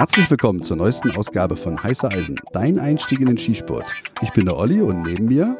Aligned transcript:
Herzlich 0.00 0.30
willkommen 0.30 0.62
zur 0.62 0.78
neuesten 0.78 1.10
Ausgabe 1.10 1.58
von 1.58 1.82
Heißer 1.82 2.10
Eisen, 2.10 2.36
dein 2.54 2.78
Einstieg 2.78 3.20
in 3.20 3.26
den 3.26 3.36
Skisport. 3.36 3.84
Ich 4.22 4.30
bin 4.32 4.46
der 4.46 4.56
Olli 4.56 4.80
und 4.80 5.02
neben 5.02 5.26
mir 5.26 5.58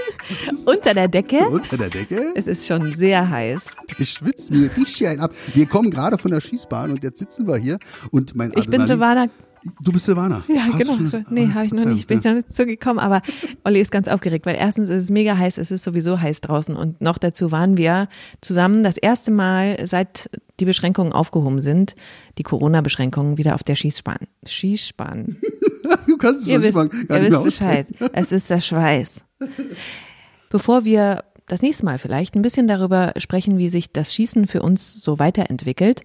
Unter 0.66 0.94
der 0.94 1.08
Decke. 1.08 1.48
unter 1.48 1.76
der 1.76 1.90
Decke. 1.90 2.32
Es 2.36 2.46
ist 2.46 2.64
schon 2.68 2.94
sehr 2.94 3.28
heiß. 3.28 3.76
Ich 3.98 4.10
schwitze 4.10 4.52
mir 4.54 4.70
richtig 4.76 5.08
ein 5.08 5.18
ab. 5.18 5.32
Wir 5.52 5.66
kommen 5.66 5.90
gerade 5.90 6.16
von 6.16 6.30
der 6.30 6.40
Schießbahn 6.40 6.92
und 6.92 7.02
jetzt 7.02 7.18
sitzen 7.18 7.48
wir 7.48 7.56
hier 7.56 7.80
und 8.12 8.36
mein 8.36 8.52
Ich 8.54 8.68
bin 8.68 8.82
Adrenalin- 8.82 8.86
Silvana. 8.86 9.26
Du 9.80 9.92
bist 9.92 10.06
Silvana. 10.06 10.44
Ja, 10.48 10.66
Hast 10.72 10.78
genau. 10.78 11.06
So, 11.06 11.20
nee, 11.30 11.48
Ah, 11.50 11.54
habe 11.54 11.66
ich 11.66 11.72
noch 11.72 11.84
nicht. 11.84 12.06
Bin 12.06 12.18
ich 12.18 12.24
noch 12.24 12.34
nicht 12.34 12.52
zugekommen. 12.52 12.98
Aber 12.98 13.22
Olli 13.64 13.80
ist 13.80 13.92
ganz 13.92 14.08
aufgeregt, 14.08 14.44
weil 14.46 14.56
erstens 14.56 14.88
ist 14.88 15.04
es 15.04 15.10
mega 15.10 15.36
heiß. 15.36 15.58
Es 15.58 15.70
ist 15.70 15.84
sowieso 15.84 16.20
heiß 16.20 16.40
draußen. 16.40 16.74
Und 16.74 17.00
noch 17.00 17.18
dazu 17.18 17.52
waren 17.52 17.76
wir 17.76 18.08
zusammen 18.40 18.82
das 18.82 18.96
erste 18.96 19.30
Mal, 19.30 19.86
seit 19.86 20.30
die 20.60 20.64
Beschränkungen 20.64 21.12
aufgehoben 21.12 21.60
sind, 21.60 21.94
die 22.38 22.42
Corona-Beschränkungen 22.42 23.38
wieder 23.38 23.54
auf 23.54 23.62
der 23.62 23.74
Schießbahn. 23.76 24.26
Schießbahn. 24.46 25.36
Du 26.06 26.16
kannst 26.16 26.42
es 26.42 26.46
Ihr 26.48 26.54
schon 26.54 26.62
nicht 26.62 26.92
wisst, 26.94 27.08
gar 27.08 27.22
ihr 27.22 27.30
wisst 27.30 27.44
Bescheid. 27.44 27.86
Es 28.12 28.32
ist 28.32 28.48
der 28.50 28.60
Schweiß. 28.60 29.20
Bevor 30.48 30.84
wir 30.84 31.24
das 31.48 31.60
nächste 31.62 31.84
Mal 31.84 31.98
vielleicht 31.98 32.34
ein 32.34 32.42
bisschen 32.42 32.66
darüber 32.66 33.12
sprechen, 33.18 33.58
wie 33.58 33.68
sich 33.68 33.92
das 33.92 34.14
Schießen 34.14 34.46
für 34.46 34.62
uns 34.62 34.94
so 34.94 35.18
weiterentwickelt, 35.18 36.02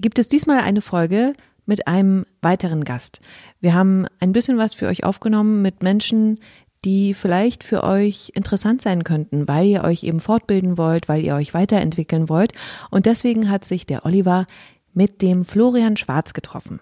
gibt 0.00 0.18
es 0.18 0.28
diesmal 0.28 0.60
eine 0.60 0.80
Folge 0.80 1.34
mit 1.66 1.86
einem 1.86 2.26
weiteren 2.40 2.84
Gast. 2.84 3.20
Wir 3.60 3.74
haben 3.74 4.06
ein 4.20 4.32
bisschen 4.32 4.58
was 4.58 4.74
für 4.74 4.88
euch 4.88 5.04
aufgenommen 5.04 5.62
mit 5.62 5.82
Menschen, 5.82 6.40
die 6.84 7.14
vielleicht 7.14 7.62
für 7.62 7.84
euch 7.84 8.32
interessant 8.34 8.82
sein 8.82 9.04
könnten, 9.04 9.46
weil 9.46 9.66
ihr 9.66 9.84
euch 9.84 10.02
eben 10.02 10.20
fortbilden 10.20 10.76
wollt, 10.76 11.08
weil 11.08 11.22
ihr 11.22 11.34
euch 11.34 11.54
weiterentwickeln 11.54 12.28
wollt. 12.28 12.52
Und 12.90 13.06
deswegen 13.06 13.50
hat 13.50 13.64
sich 13.64 13.86
der 13.86 14.04
Oliver 14.04 14.46
mit 14.92 15.22
dem 15.22 15.44
Florian 15.44 15.96
Schwarz 15.96 16.34
getroffen. 16.34 16.80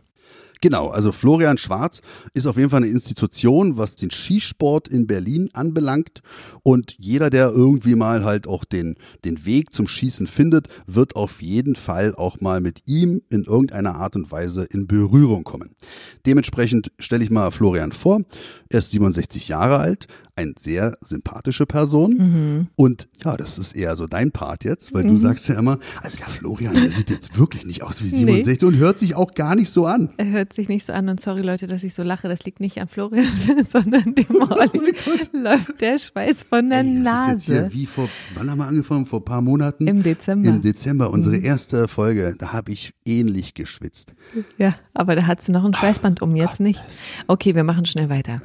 Genau, 0.62 0.88
also 0.88 1.10
Florian 1.10 1.56
Schwarz 1.56 2.02
ist 2.34 2.46
auf 2.46 2.58
jeden 2.58 2.68
Fall 2.68 2.82
eine 2.82 2.92
Institution, 2.92 3.78
was 3.78 3.96
den 3.96 4.10
Skisport 4.10 4.88
in 4.88 5.06
Berlin 5.06 5.48
anbelangt. 5.54 6.20
Und 6.62 6.96
jeder, 6.98 7.30
der 7.30 7.50
irgendwie 7.50 7.94
mal 7.94 8.24
halt 8.24 8.46
auch 8.46 8.64
den, 8.64 8.96
den 9.24 9.46
Weg 9.46 9.72
zum 9.72 9.86
Schießen 9.86 10.26
findet, 10.26 10.68
wird 10.86 11.16
auf 11.16 11.40
jeden 11.40 11.76
Fall 11.76 12.14
auch 12.14 12.40
mal 12.40 12.60
mit 12.60 12.82
ihm 12.86 13.22
in 13.30 13.44
irgendeiner 13.44 13.94
Art 13.94 14.16
und 14.16 14.30
Weise 14.30 14.64
in 14.64 14.86
Berührung 14.86 15.44
kommen. 15.44 15.70
Dementsprechend 16.26 16.92
stelle 16.98 17.24
ich 17.24 17.30
mal 17.30 17.50
Florian 17.50 17.92
vor. 17.92 18.20
Er 18.68 18.80
ist 18.80 18.90
67 18.90 19.48
Jahre 19.48 19.78
alt, 19.78 20.08
eine 20.40 20.54
sehr 20.58 20.96
sympathische 21.00 21.66
Person. 21.66 22.68
Und 22.76 23.08
ja, 23.24 23.36
das 23.36 23.58
ist 23.58 23.76
eher 23.76 23.96
so 23.96 24.06
dein 24.06 24.32
Part 24.32 24.64
jetzt, 24.64 24.92
weil 24.94 25.04
du 25.04 25.16
sagst 25.16 25.48
ja 25.48 25.58
immer, 25.58 25.78
also 26.02 26.18
der 26.18 26.28
Florian, 26.28 26.74
der 26.74 26.90
sieht 26.90 27.10
jetzt 27.10 27.38
wirklich 27.38 27.66
nicht 27.66 27.82
aus 27.82 28.02
wie 28.02 28.08
67 28.10 28.66
und 28.66 28.76
hört 28.76 28.98
sich 28.98 29.14
auch 29.14 29.34
gar 29.34 29.54
nicht 29.54 29.70
so 29.70 29.86
an. 29.86 30.10
Er 30.16 30.30
hört 30.30 30.52
sich 30.52 30.68
nicht 30.68 30.84
so 30.84 30.92
an 30.92 31.08
und 31.08 31.20
sorry 31.20 31.42
Leute, 31.42 31.66
dass 31.66 31.84
ich 31.84 31.94
so 31.94 32.02
lache. 32.02 32.28
Das 32.28 32.44
liegt 32.44 32.60
nicht 32.60 32.80
an 32.80 32.88
Florian, 32.88 33.26
sondern 33.68 34.14
dem 34.14 34.26
Olli 34.30 34.94
läuft 35.32 35.80
der 35.80 35.98
Schweiß 35.98 36.44
von 36.44 36.70
der 36.70 36.80
Ey, 36.80 37.02
das 37.02 37.26
ist 37.40 37.48
jetzt 37.48 37.48
Nase. 37.48 37.68
hier 37.68 37.72
wie 37.72 37.86
vor, 37.86 38.08
wann 38.34 38.50
haben 38.50 38.58
wir 38.58 38.66
angefangen? 38.66 39.06
Vor 39.06 39.20
ein 39.20 39.24
paar 39.24 39.42
Monaten? 39.42 39.86
Im 39.86 40.02
Dezember. 40.02 40.48
Im 40.48 40.62
Dezember, 40.62 41.10
unsere 41.10 41.36
erste 41.36 41.88
Folge. 41.88 42.34
Da 42.38 42.52
habe 42.52 42.72
ich 42.72 42.94
ähnlich 43.04 43.54
geschwitzt. 43.54 44.14
Ja, 44.58 44.76
aber 44.94 45.16
da 45.16 45.26
hat 45.26 45.42
sie 45.42 45.52
noch 45.52 45.64
ein 45.64 45.74
Schweißband 45.74 46.22
um, 46.22 46.36
jetzt 46.36 46.60
nicht. 46.60 46.82
Okay, 47.26 47.54
wir 47.54 47.64
machen 47.64 47.84
schnell 47.84 48.08
weiter. 48.08 48.42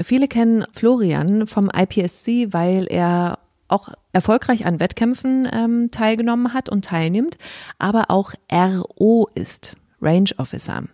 Viele 0.00 0.28
kennen 0.28 0.64
Florian 0.72 1.46
vom 1.46 1.70
IPSC, 1.74 2.52
weil 2.52 2.86
er 2.88 3.38
auch 3.68 3.88
erfolgreich 4.12 4.66
an 4.66 4.80
Wettkämpfen 4.80 5.48
ähm, 5.52 5.90
teilgenommen 5.90 6.52
hat 6.54 6.68
und 6.68 6.84
teilnimmt, 6.84 7.38
aber 7.78 8.04
auch 8.08 8.34
RO 8.52 9.28
ist, 9.34 9.76
Range 10.00 10.30
Officer. 10.36 10.84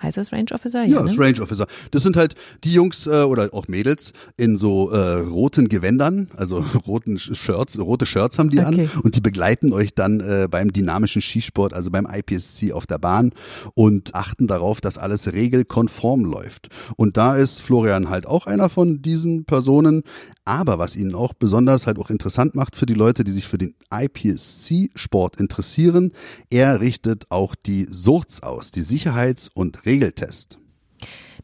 Heißt 0.00 0.16
das 0.16 0.32
Range 0.32 0.50
Officer? 0.52 0.84
Ja, 0.84 1.02
ne? 1.02 1.08
das 1.08 1.18
Range 1.18 1.40
Officer. 1.40 1.66
Das 1.90 2.02
sind 2.04 2.16
halt 2.16 2.34
die 2.62 2.72
Jungs 2.72 3.06
äh, 3.06 3.22
oder 3.22 3.52
auch 3.52 3.66
Mädels 3.66 4.12
in 4.36 4.56
so 4.56 4.90
äh, 4.90 5.20
roten 5.20 5.68
Gewändern, 5.68 6.28
also 6.36 6.64
roten 6.86 7.18
Shirts, 7.18 7.78
rote 7.78 8.06
Shirts 8.06 8.38
haben 8.38 8.50
die 8.50 8.58
Okay. 8.58 8.88
an 8.94 9.00
und 9.02 9.16
die 9.16 9.20
begleiten 9.20 9.72
euch 9.72 9.94
dann 9.94 10.20
äh, 10.20 10.48
beim 10.50 10.72
dynamischen 10.72 11.22
Skisport, 11.22 11.72
also 11.72 11.90
beim 11.90 12.06
IPSC 12.06 12.72
auf 12.72 12.86
der 12.86 12.98
Bahn 12.98 13.32
und 13.74 14.14
achten 14.14 14.46
darauf, 14.46 14.80
dass 14.80 14.98
alles 14.98 15.32
regelkonform 15.32 16.24
läuft. 16.24 16.68
Und 16.96 17.16
da 17.16 17.36
ist 17.36 17.60
Florian 17.60 18.08
halt 18.10 18.26
auch 18.26 18.46
einer 18.46 18.68
von 18.68 19.02
diesen 19.02 19.44
Personen. 19.44 20.02
Aber 20.48 20.78
was 20.78 20.96
ihn 20.96 21.14
auch 21.14 21.34
besonders 21.34 21.86
halt 21.86 21.98
auch 21.98 22.08
interessant 22.08 22.54
macht 22.54 22.74
für 22.74 22.86
die 22.86 22.94
Leute, 22.94 23.22
die 23.22 23.32
sich 23.32 23.46
für 23.46 23.58
den 23.58 23.74
IPSC-Sport 23.92 25.36
interessieren, 25.36 26.12
er 26.48 26.80
richtet 26.80 27.30
auch 27.30 27.54
die 27.54 27.86
SURZ 27.90 28.42
aus, 28.44 28.70
die 28.70 28.80
Sicherheits- 28.80 29.50
und 29.52 29.84
Regeltest. 29.84 30.58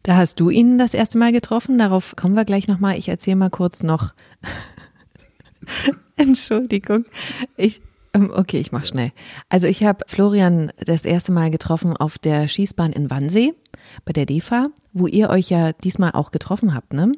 Da 0.04 0.16
hast 0.16 0.40
du 0.40 0.48
ihn 0.48 0.78
das 0.78 0.94
erste 0.94 1.18
Mal 1.18 1.32
getroffen. 1.32 1.76
Darauf 1.76 2.16
kommen 2.16 2.34
wir 2.34 2.46
gleich 2.46 2.66
nochmal. 2.66 2.96
Ich 2.96 3.10
erzähle 3.10 3.36
mal 3.36 3.50
kurz 3.50 3.82
noch. 3.82 4.14
Entschuldigung. 6.16 7.04
Ich, 7.58 7.82
ähm, 8.14 8.32
okay, 8.34 8.58
ich 8.58 8.72
mach 8.72 8.86
schnell. 8.86 9.12
Also 9.50 9.66
ich 9.66 9.84
habe 9.84 10.06
Florian 10.06 10.72
das 10.82 11.04
erste 11.04 11.30
Mal 11.30 11.50
getroffen 11.50 11.94
auf 11.94 12.16
der 12.16 12.48
Schießbahn 12.48 12.94
in 12.94 13.10
Wannsee 13.10 13.52
bei 14.06 14.14
der 14.14 14.24
DEFA, 14.24 14.68
wo 14.94 15.06
ihr 15.06 15.28
euch 15.28 15.50
ja 15.50 15.74
diesmal 15.74 16.12
auch 16.12 16.30
getroffen 16.30 16.74
habt, 16.74 16.94
ne? 16.94 17.12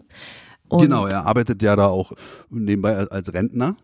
Und 0.68 0.82
genau, 0.82 1.06
er 1.06 1.26
arbeitet 1.26 1.62
ja 1.62 1.76
da 1.76 1.86
auch 1.88 2.12
nebenbei 2.50 2.96
als- 2.96 3.32
Rentner. 3.32 3.76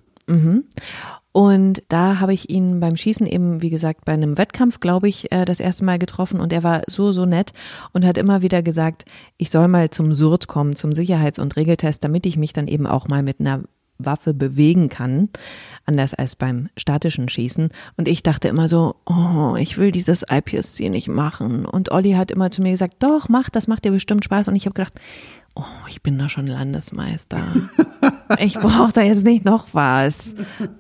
Und 1.33 1.83
da 1.89 2.21
habe 2.21 2.35
ich 2.35 2.51
ihn 2.51 2.79
beim 2.81 2.97
Schießen 2.97 3.27
eben, 3.27 3.63
wie 3.63 3.71
gesagt, 3.71 4.05
bei 4.05 4.13
einem 4.13 4.37
Wettkampf, 4.37 4.81
glaube 4.81 5.09
ich, 5.09 5.33
äh, 5.33 5.45
das 5.45 5.61
erste 5.61 5.85
Mal 5.85 5.99
getroffen 5.99 6.41
und 6.41 6.53
er 6.53 6.63
war 6.63 6.83
so, 6.87 7.11
so 7.11 7.25
nett 7.25 7.53
und 7.93 8.05
hat 8.05 8.19
immer 8.19 8.43
wieder 8.43 8.63
gesagt, 8.63 9.05
ich 9.39 9.51
soll 9.51 9.67
mal 9.69 9.91
zum 9.91 10.15
SURT 10.15 10.47
kommen, 10.47 10.77
zum 10.77 10.93
Sicherheits- 10.93 11.39
und 11.39 11.57
Regeltest, 11.57 12.05
damit 12.05 12.27
ich 12.27 12.37
mich 12.37 12.53
dann 12.53 12.69
eben 12.69 12.87
auch 12.87 13.09
mal 13.09 13.23
mit 13.23 13.41
einer 13.41 13.63
Waffe 13.99 14.35
bewegen 14.35 14.89
kann, 14.89 15.29
anders 15.87 16.13
als 16.13 16.37
beim 16.37 16.69
statischen 16.77 17.29
Schießen. 17.29 17.71
Und 17.97 18.09
ich 18.09 18.23
dachte 18.23 18.49
immer 18.49 18.69
so, 18.69 18.97
oh, 19.07 19.55
ich 19.59 19.79
will 19.79 19.91
dieses 19.93 20.25
IPSC 20.29 20.89
nicht 20.91 21.09
machen. 21.09 21.65
Und 21.65 21.93
Olli 21.93 22.13
hat 22.13 22.31
immer 22.31 22.51
zu 22.51 22.63
mir 22.63 22.73
gesagt, 22.73 22.97
doch, 22.99 23.29
mach, 23.29 23.49
das 23.49 23.69
macht 23.69 23.85
dir 23.85 23.93
bestimmt 23.93 24.25
Spaß. 24.25 24.49
Und 24.49 24.57
ich 24.57 24.67
habe 24.67 24.75
gedacht, 24.75 24.95
oh, 25.55 25.65
ich 25.89 26.03
bin 26.03 26.19
doch 26.19 26.29
schon 26.29 26.47
Landesmeister. 26.47 27.43
Ich 28.39 28.55
brauche 28.55 28.93
da 28.93 29.03
jetzt 29.03 29.25
nicht 29.25 29.45
noch 29.45 29.69
was. 29.73 30.35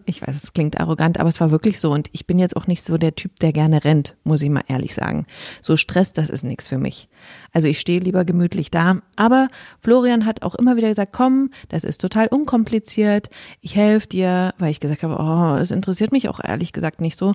Ich 0.07 0.23
weiß, 0.23 0.35
es 0.35 0.53
klingt 0.55 0.81
arrogant, 0.81 1.21
aber 1.21 1.29
es 1.29 1.39
war 1.41 1.51
wirklich 1.51 1.79
so. 1.79 1.93
Und 1.93 2.09
ich 2.13 2.27
bin 2.27 2.39
jetzt 2.39 2.57
auch 2.57 2.67
nicht 2.67 2.83
so 2.83 2.97
der 2.97 3.15
Typ, 3.15 3.39
der 3.41 3.53
gerne 3.53 3.85
rennt, 3.85 4.17
muss 4.25 4.41
ich 4.41 4.49
mal 4.49 4.65
ehrlich 4.69 4.95
sagen. 4.95 5.27
So 5.61 5.77
Stress, 5.77 6.13
das 6.13 6.31
ist 6.31 6.45
nichts 6.45 6.67
für 6.67 6.79
mich. 6.79 7.09
Also 7.53 7.69
ich 7.69 7.79
stehe 7.79 8.01
lieber 8.01 8.25
gemütlich 8.25 8.71
da. 8.71 9.01
Aber 9.17 9.49
Florian 9.81 10.25
hat 10.25 10.43
auch 10.43 10.55
immer 10.55 10.77
wieder 10.77 10.89
gesagt, 10.89 11.13
komm, 11.13 11.51
das 11.69 11.85
ist 11.85 12.01
total 12.01 12.29
unkompliziert. 12.29 13.29
Ich 13.61 13.77
helfe 13.77 14.09
dir, 14.09 14.55
weil 14.59 14.71
ich 14.71 14.81
gesagt 14.81 15.03
habe, 15.03 15.17
oh, 15.19 15.59
das 15.59 15.71
interessiert 15.71 16.11
mich 16.11 16.29
auch 16.31 16.41
ehrlich 16.43 16.73
gesagt 16.73 17.01
nicht 17.01 17.19
so. 17.19 17.35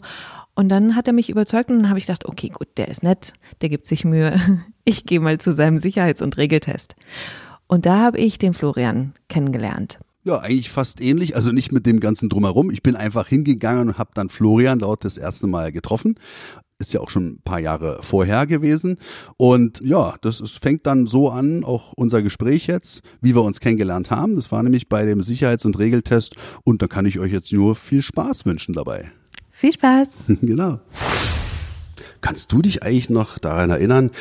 Und 0.57 0.69
dann 0.69 0.95
hat 0.95 1.05
er 1.05 1.13
mich 1.13 1.29
überzeugt 1.29 1.69
und 1.69 1.77
dann 1.77 1.89
habe 1.89 1.99
ich 1.99 2.07
gedacht, 2.07 2.25
okay, 2.25 2.49
gut, 2.49 2.67
der 2.77 2.87
ist 2.87 3.03
nett, 3.03 3.33
der 3.61 3.69
gibt 3.69 3.85
sich 3.85 4.03
Mühe. 4.03 4.39
Ich 4.85 5.05
gehe 5.05 5.19
mal 5.19 5.37
zu 5.37 5.51
seinem 5.51 5.79
Sicherheits- 5.79 6.21
und 6.21 6.37
Regeltest. 6.37 6.95
Und 7.67 7.85
da 7.85 7.97
habe 7.97 8.19
ich 8.19 8.39
den 8.39 8.53
Florian 8.53 9.13
kennengelernt. 9.27 9.99
Ja, 10.23 10.39
eigentlich 10.39 10.69
fast 10.69 11.01
ähnlich, 11.01 11.35
also 11.35 11.51
nicht 11.51 11.73
mit 11.73 11.85
dem 11.85 11.99
ganzen 11.99 12.29
Drumherum. 12.29 12.71
Ich 12.71 12.83
bin 12.83 12.95
einfach 12.95 13.27
hingegangen 13.27 13.89
und 13.89 13.97
habe 13.97 14.11
dann 14.13 14.29
Florian 14.29 14.79
dort 14.79 15.03
das 15.03 15.17
erste 15.17 15.45
Mal 15.45 15.73
getroffen. 15.73 16.15
Ist 16.79 16.93
ja 16.93 17.01
auch 17.01 17.09
schon 17.09 17.27
ein 17.27 17.41
paar 17.43 17.59
Jahre 17.59 17.99
vorher 18.01 18.47
gewesen. 18.47 18.95
Und 19.35 19.81
ja, 19.81 20.15
das 20.21 20.39
ist, 20.39 20.57
fängt 20.57 20.87
dann 20.87 21.05
so 21.05 21.29
an, 21.29 21.65
auch 21.65 21.91
unser 21.97 22.21
Gespräch 22.21 22.65
jetzt, 22.67 23.01
wie 23.19 23.35
wir 23.35 23.43
uns 23.43 23.59
kennengelernt 23.59 24.09
haben. 24.09 24.37
Das 24.37 24.53
war 24.53 24.63
nämlich 24.63 24.87
bei 24.87 25.05
dem 25.05 25.21
Sicherheits- 25.21 25.65
und 25.65 25.77
Regeltest. 25.77 26.37
Und 26.63 26.81
da 26.81 26.87
kann 26.87 27.05
ich 27.05 27.19
euch 27.19 27.33
jetzt 27.33 27.51
nur 27.51 27.75
viel 27.75 28.01
Spaß 28.01 28.45
wünschen 28.45 28.73
dabei. 28.73 29.11
Viel 29.57 29.73
Spaß! 29.73 30.25
genau. 30.43 30.77
Kannst 32.21 32.51
du 32.51 32.61
dich 32.61 32.83
eigentlich 32.83 33.09
noch 33.09 33.39
daran 33.39 33.71
erinnern, 33.71 34.11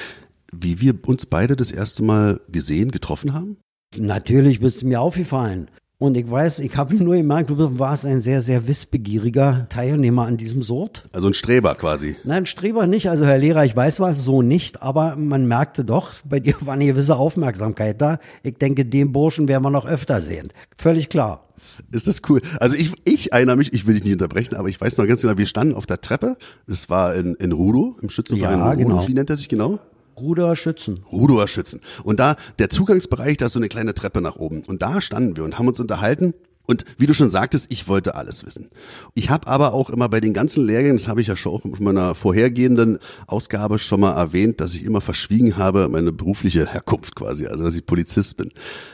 wie 0.51 0.81
wir 0.81 0.95
uns 1.07 1.27
beide 1.27 1.57
das 1.57 1.71
erste 1.71 2.03
Mal 2.03 2.41
gesehen, 2.49 2.91
getroffen 2.91 3.35
haben? 3.35 3.59
Natürlich 3.99 4.61
bist 4.61 4.81
du 4.81 4.87
mir 4.87 4.99
aufgefallen. 4.99 5.69
Und 5.99 6.17
ich 6.17 6.31
weiß, 6.31 6.61
ich 6.61 6.75
habe 6.79 6.95
nur 6.95 7.17
gemerkt, 7.17 7.51
du 7.51 7.79
warst 7.79 8.07
ein 8.07 8.23
sehr, 8.23 8.41
sehr 8.41 8.67
wissbegieriger 8.67 9.67
Teilnehmer 9.69 10.25
an 10.25 10.39
diesem 10.39 10.63
Sort. 10.63 11.05
Also 11.13 11.27
ein 11.27 11.35
Streber 11.35 11.75
quasi. 11.75 12.17
Nein, 12.25 12.47
Streber 12.47 12.87
nicht. 12.87 13.11
Also 13.11 13.27
Herr 13.27 13.37
Lehrer, 13.37 13.67
ich 13.67 13.77
weiß 13.77 14.01
was, 14.01 14.25
so 14.25 14.41
nicht. 14.41 14.81
Aber 14.81 15.17
man 15.17 15.47
merkte 15.47 15.85
doch, 15.85 16.15
bei 16.25 16.41
dir 16.41 16.55
war 16.61 16.73
eine 16.73 16.87
gewisse 16.87 17.17
Aufmerksamkeit 17.17 18.01
da. 18.01 18.21
Ich 18.43 18.55
denke, 18.55 18.87
den 18.87 19.13
Burschen 19.13 19.49
werden 19.49 19.65
wir 19.65 19.71
noch 19.71 19.85
öfter 19.85 20.23
sehen. 20.23 20.51
Völlig 20.75 21.11
klar. 21.11 21.46
Ist 21.91 22.07
das 22.07 22.23
cool? 22.29 22.41
Also 22.61 22.77
ich, 22.77 22.93
ich 23.05 23.33
erinnere 23.33 23.57
mich, 23.57 23.73
ich 23.73 23.87
will 23.87 23.95
dich 23.95 24.05
nicht 24.05 24.13
unterbrechen, 24.13 24.55
aber 24.57 24.69
ich 24.69 24.81
weiß 24.81 24.97
noch 24.99 25.07
ganz 25.07 25.23
genau, 25.23 25.37
wir 25.39 25.47
standen 25.47 25.75
auf 25.75 25.87
der 25.87 26.01
Treppe. 26.01 26.37
Das 26.67 26.89
war 26.91 27.15
in, 27.15 27.35
in 27.37 27.53
Rudo, 27.53 27.97
im 28.03 28.09
Schützenverein 28.09 28.59
Ja, 28.59 28.71
Rudo. 28.73 28.79
genau. 28.79 29.09
Wie 29.09 29.15
nennt 29.15 29.31
er 29.31 29.37
sich 29.37 29.49
genau? 29.49 29.79
Ruder 30.19 30.57
Schützen. 30.57 31.01
Rudoer 31.13 31.47
Schützen. 31.47 31.81
Und 32.03 32.21
da, 32.21 32.37
der 32.59 32.71
Zugangsbereich, 32.71 33.37
da 33.37 33.47
ist 33.47 33.53
so 33.53 33.59
eine 33.59 33.69
kleine 33.69 33.93
Treppe 33.93 34.23
nach 34.23 34.37
oben. 34.37 34.63
Und 34.67 34.81
da 34.81 35.01
standen 35.03 35.37
wir 35.37 35.45
und 35.45 35.59
haben 35.59 35.69
uns 35.69 35.79
unterhalten. 35.79 36.33
Und 36.67 36.85
wie 36.99 37.07
du 37.07 37.15
schon 37.15 37.31
sagtest, 37.31 37.67
ich 37.71 37.89
wollte 37.89 38.15
alles 38.15 38.45
wissen. 38.45 38.69
Ich 39.15 39.31
habe 39.31 39.47
aber 39.47 39.73
auch 39.73 39.91
immer 39.91 40.09
bei 40.09 40.21
den 40.21 40.35
ganzen 40.35 40.67
Lehrgängen, 40.67 40.99
das 40.99 41.09
habe 41.09 41.21
ich 41.21 41.29
ja 41.29 41.37
schon 41.37 41.53
auch 41.53 41.65
in 41.65 41.73
meiner 41.83 42.15
vorhergehenden 42.15 42.99
Ausgabe 43.27 43.79
schon 43.79 44.01
mal 44.01 44.13
erwähnt, 44.17 44.61
dass 44.61 44.75
ich 44.75 44.85
immer 44.85 45.01
verschwiegen 45.01 45.57
habe, 45.57 45.89
meine 45.89 46.13
berufliche 46.13 46.67
Herkunft 46.67 47.15
quasi, 47.15 47.47
also 47.47 47.65
dass 47.65 47.75
ich 47.75 47.87
Polizist 47.87 48.37
bin. 48.37 48.51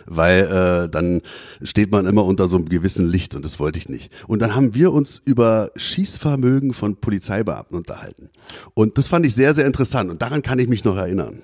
Weil 0.06 0.40
äh, 0.84 0.88
dann 0.88 1.22
steht 1.62 1.90
man 1.90 2.06
immer 2.06 2.24
unter 2.24 2.48
so 2.48 2.56
einem 2.56 2.68
gewissen 2.68 3.08
Licht 3.08 3.34
und 3.34 3.44
das 3.44 3.58
wollte 3.58 3.78
ich 3.78 3.88
nicht. 3.88 4.12
Und 4.26 4.42
dann 4.42 4.54
haben 4.54 4.74
wir 4.74 4.92
uns 4.92 5.22
über 5.24 5.70
Schießvermögen 5.76 6.74
von 6.74 6.96
Polizeibeamten 6.96 7.76
unterhalten. 7.76 8.30
Und 8.74 8.98
das 8.98 9.06
fand 9.06 9.26
ich 9.26 9.34
sehr, 9.34 9.54
sehr 9.54 9.66
interessant 9.66 10.10
und 10.10 10.22
daran 10.22 10.42
kann 10.42 10.58
ich 10.58 10.68
mich 10.68 10.84
noch 10.84 10.96
erinnern. 10.96 11.40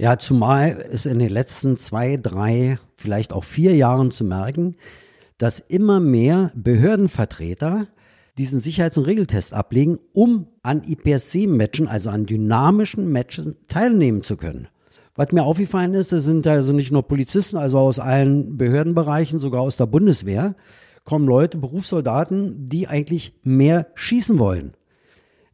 Ja, 0.00 0.16
zumal 0.16 0.86
ist 0.92 1.06
in 1.06 1.18
den 1.18 1.30
letzten 1.30 1.76
zwei, 1.76 2.16
drei, 2.16 2.78
vielleicht 2.96 3.32
auch 3.32 3.42
vier 3.42 3.74
Jahren 3.74 4.12
zu 4.12 4.24
merken, 4.24 4.76
dass 5.38 5.60
immer 5.60 6.00
mehr 6.00 6.52
Behördenvertreter 6.54 7.86
diesen 8.36 8.60
Sicherheits- 8.60 8.98
und 8.98 9.04
Regeltest 9.04 9.54
ablegen, 9.54 9.98
um 10.12 10.46
an 10.62 10.82
IPSC-Matchen, 10.84 11.88
also 11.88 12.10
an 12.10 12.26
dynamischen 12.26 13.10
Matchen, 13.10 13.56
teilnehmen 13.66 14.22
zu 14.22 14.36
können. 14.36 14.68
Was 15.16 15.32
mir 15.32 15.42
aufgefallen 15.42 15.94
ist, 15.94 16.12
es 16.12 16.24
sind 16.24 16.46
also 16.46 16.72
nicht 16.72 16.92
nur 16.92 17.02
Polizisten, 17.02 17.56
also 17.56 17.78
aus 17.78 17.98
allen 17.98 18.56
Behördenbereichen, 18.56 19.40
sogar 19.40 19.62
aus 19.62 19.76
der 19.76 19.86
Bundeswehr, 19.86 20.54
kommen 21.04 21.26
Leute, 21.26 21.58
Berufssoldaten, 21.58 22.66
die 22.66 22.86
eigentlich 22.86 23.32
mehr 23.42 23.88
schießen 23.94 24.38
wollen. 24.38 24.74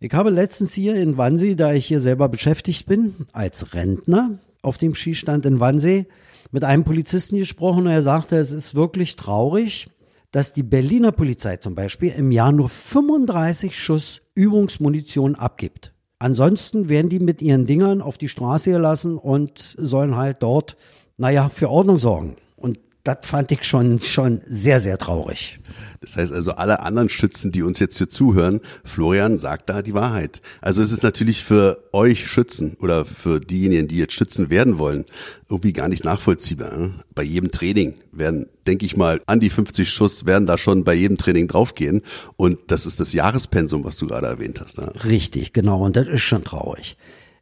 Ich 0.00 0.12
habe 0.12 0.28
letztens 0.28 0.74
hier 0.74 0.96
in 0.96 1.16
Wannsee, 1.16 1.54
da 1.54 1.72
ich 1.72 1.86
hier 1.86 2.00
selber 2.00 2.28
beschäftigt 2.28 2.86
bin, 2.86 3.14
als 3.32 3.72
Rentner 3.72 4.38
auf 4.60 4.76
dem 4.76 4.94
Skistand 4.94 5.46
in 5.46 5.60
Wannsee, 5.60 6.06
mit 6.50 6.64
einem 6.64 6.84
Polizisten 6.84 7.36
gesprochen 7.38 7.86
und 7.86 7.92
er 7.92 8.02
sagte, 8.02 8.36
es 8.36 8.52
ist 8.52 8.74
wirklich 8.74 9.16
traurig, 9.16 9.88
dass 10.30 10.52
die 10.52 10.62
Berliner 10.62 11.12
Polizei 11.12 11.58
zum 11.58 11.74
Beispiel 11.74 12.12
im 12.12 12.32
Jahr 12.32 12.52
nur 12.52 12.68
35 12.68 13.78
Schuss 13.78 14.20
Übungsmunition 14.34 15.36
abgibt. 15.36 15.92
Ansonsten 16.18 16.88
werden 16.88 17.08
die 17.08 17.20
mit 17.20 17.42
ihren 17.42 17.66
Dingern 17.66 18.00
auf 18.00 18.18
die 18.18 18.28
Straße 18.28 18.72
gelassen 18.72 19.18
und 19.18 19.76
sollen 19.78 20.16
halt 20.16 20.42
dort, 20.42 20.76
naja, 21.18 21.48
für 21.48 21.70
Ordnung 21.70 21.98
sorgen. 21.98 22.36
Und 22.56 22.78
das 23.04 23.18
fand 23.22 23.52
ich 23.52 23.62
schon, 23.64 24.00
schon 24.00 24.40
sehr, 24.46 24.80
sehr 24.80 24.98
traurig. 24.98 25.60
Das 26.04 26.16
heißt 26.16 26.32
also, 26.32 26.52
alle 26.52 26.80
anderen 26.80 27.08
Schützen, 27.08 27.50
die 27.50 27.62
uns 27.62 27.78
jetzt 27.78 27.96
hier 27.98 28.08
zuhören, 28.08 28.60
Florian 28.84 29.38
sagt 29.38 29.68
da 29.68 29.82
die 29.82 29.94
Wahrheit. 29.94 30.42
Also 30.60 30.82
es 30.82 30.92
ist 30.92 31.02
natürlich 31.02 31.42
für 31.42 31.82
euch 31.92 32.28
Schützen 32.28 32.76
oder 32.80 33.04
für 33.04 33.40
diejenigen, 33.40 33.88
die 33.88 33.96
jetzt 33.96 34.12
Schützen 34.12 34.50
werden 34.50 34.78
wollen, 34.78 35.04
irgendwie 35.48 35.72
gar 35.72 35.88
nicht 35.88 36.04
nachvollziehbar. 36.04 36.76
Ne? 36.76 36.94
Bei 37.14 37.22
jedem 37.22 37.50
Training 37.50 37.94
werden, 38.12 38.46
denke 38.66 38.84
ich 38.84 38.96
mal, 38.96 39.20
an 39.26 39.40
die 39.40 39.50
50 39.50 39.88
Schuss 39.88 40.26
werden 40.26 40.46
da 40.46 40.58
schon 40.58 40.84
bei 40.84 40.94
jedem 40.94 41.16
Training 41.16 41.48
draufgehen. 41.48 42.02
Und 42.36 42.58
das 42.68 42.86
ist 42.86 43.00
das 43.00 43.12
Jahrespensum, 43.12 43.84
was 43.84 43.96
du 43.96 44.06
gerade 44.06 44.26
erwähnt 44.26 44.60
hast. 44.60 44.78
Ne? 44.78 44.92
Richtig, 45.04 45.52
genau. 45.52 45.84
Und 45.84 45.96
das 45.96 46.08
ist 46.08 46.22
schon 46.22 46.44
traurig. 46.44 46.96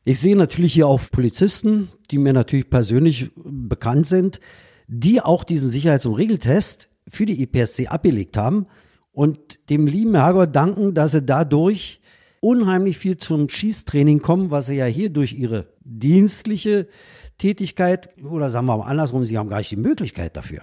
Ich 0.05 0.19
sehe 0.19 0.37
natürlich 0.37 0.75
hier 0.75 0.87
auch 0.87 1.00
Polizisten, 1.11 1.88
die 2.11 2.19
mir 2.19 2.32
natürlich 2.32 2.69
persönlich 2.69 3.31
bekannt 3.37 4.06
sind, 4.06 4.41
die 4.88 5.20
auch 5.20 5.44
diesen 5.44 5.69
Sicherheits- 5.69 6.06
und 6.06 6.14
Regeltest 6.14 6.88
für 7.08 7.26
die 7.26 7.43
IPSC 7.43 7.88
abgelegt 7.88 8.37
haben 8.37 8.66
und 9.12 9.69
dem 9.70 9.87
lieben 9.87 10.14
Herrgott 10.14 10.54
danken, 10.54 10.94
dass 10.94 11.12
sie 11.12 11.22
dadurch 11.22 12.00
unheimlich 12.40 12.99
viel 12.99 13.19
zum 13.19 13.49
Schießtraining 13.49 14.20
kommen, 14.20 14.50
was 14.50 14.66
sie 14.66 14.75
ja 14.75 14.87
hier 14.87 15.10
durch 15.10 15.32
ihre 15.32 15.69
dienstliche 15.84 16.88
Tätigkeit 17.38 18.08
oder 18.25 18.50
sagen 18.50 18.66
wir 18.66 18.76
mal 18.76 18.84
andersrum, 18.84 19.25
sie 19.25 19.38
haben 19.38 19.49
gar 19.49 19.58
nicht 19.58 19.70
die 19.70 19.76
Möglichkeit 19.76 20.37
dafür. 20.37 20.62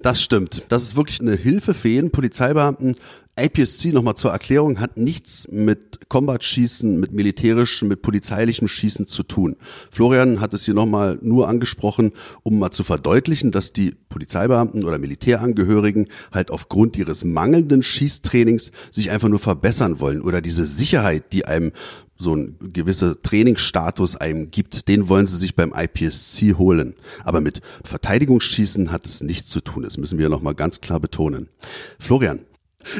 Das 0.00 0.20
stimmt. 0.20 0.64
Das 0.68 0.82
ist 0.82 0.96
wirklich 0.96 1.20
eine 1.20 1.34
Hilfe 1.34 1.72
für 1.72 1.88
jeden 1.88 2.10
Polizeibeamten, 2.10 2.96
APSC 3.38 3.92
nochmal 3.92 4.14
zur 4.14 4.30
Erklärung 4.30 4.80
hat 4.80 4.96
nichts 4.96 5.46
mit 5.50 6.08
Combat-Schießen, 6.08 6.98
mit 6.98 7.12
militärischem, 7.12 7.88
mit 7.88 8.00
polizeilichem 8.00 8.66
Schießen 8.66 9.06
zu 9.06 9.24
tun. 9.24 9.56
Florian 9.90 10.40
hat 10.40 10.54
es 10.54 10.64
hier 10.64 10.72
nochmal 10.72 11.18
nur 11.20 11.46
angesprochen, 11.46 12.12
um 12.42 12.58
mal 12.58 12.70
zu 12.70 12.82
verdeutlichen, 12.82 13.52
dass 13.52 13.74
die 13.74 13.94
Polizeibeamten 14.08 14.84
oder 14.84 14.96
Militärangehörigen 14.98 16.08
halt 16.32 16.50
aufgrund 16.50 16.96
ihres 16.96 17.24
mangelnden 17.24 17.82
Schießtrainings 17.82 18.72
sich 18.90 19.10
einfach 19.10 19.28
nur 19.28 19.38
verbessern 19.38 20.00
wollen 20.00 20.22
oder 20.22 20.40
diese 20.40 20.64
Sicherheit, 20.66 21.34
die 21.34 21.44
einem 21.44 21.72
so 22.18 22.34
ein 22.34 22.56
gewisser 22.72 23.20
Trainingsstatus 23.20 24.16
einem 24.16 24.50
gibt, 24.50 24.88
den 24.88 25.10
wollen 25.10 25.26
sie 25.26 25.36
sich 25.36 25.54
beim 25.54 25.74
IPSC 25.76 26.54
holen. 26.56 26.94
Aber 27.22 27.42
mit 27.42 27.60
Verteidigungsschießen 27.84 28.90
hat 28.90 29.04
es 29.04 29.22
nichts 29.22 29.50
zu 29.50 29.60
tun. 29.60 29.82
Das 29.82 29.98
müssen 29.98 30.16
wir 30.16 30.30
nochmal 30.30 30.54
ganz 30.54 30.80
klar 30.80 31.00
betonen. 31.00 31.50
Florian, 31.98 32.46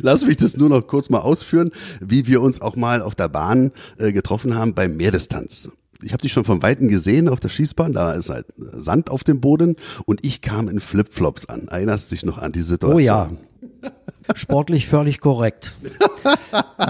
Lass 0.03 0.25
mich 0.25 0.37
das 0.37 0.57
nur 0.57 0.69
noch 0.69 0.87
kurz 0.87 1.11
mal 1.11 1.21
ausführen, 1.21 1.71
wie 2.01 2.27
wir 2.27 2.43
uns 2.43 2.61
auch 2.61 2.77
mal 2.77 3.03
auf 3.03 3.15
der 3.15 3.29
Bahn 3.29 3.73
äh, 3.99 4.13
getroffen 4.13 4.55
haben 4.55 4.75
beim 4.75 4.97
Mehrdistanz. 4.97 5.71
Ich 6.03 6.13
habe 6.13 6.21
dich 6.21 6.33
schon 6.33 6.45
von 6.45 6.63
Weitem 6.63 6.89
gesehen 6.89 7.29
auf 7.29 7.41
der 7.41 7.49
Schießbahn, 7.49 7.93
da 7.93 8.13
ist 8.13 8.29
halt 8.29 8.47
Sand 8.57 9.11
auf 9.11 9.25
dem 9.25 9.41
Boden 9.41 9.77
und 10.05 10.25
ich 10.25 10.43
kam 10.43 10.69
in 10.69 10.81
Flipflops 10.81 11.47
an. 11.47 11.69
Erinnerst 11.69 12.13
dich 12.13 12.25
noch 12.25 12.39
an 12.39 12.53
die 12.53 12.61
Situation? 12.61 12.97
Oh 12.97 12.99
ja. 12.99 13.31
Sportlich 14.35 14.89
völlig 14.89 15.21
korrekt. 15.21 15.77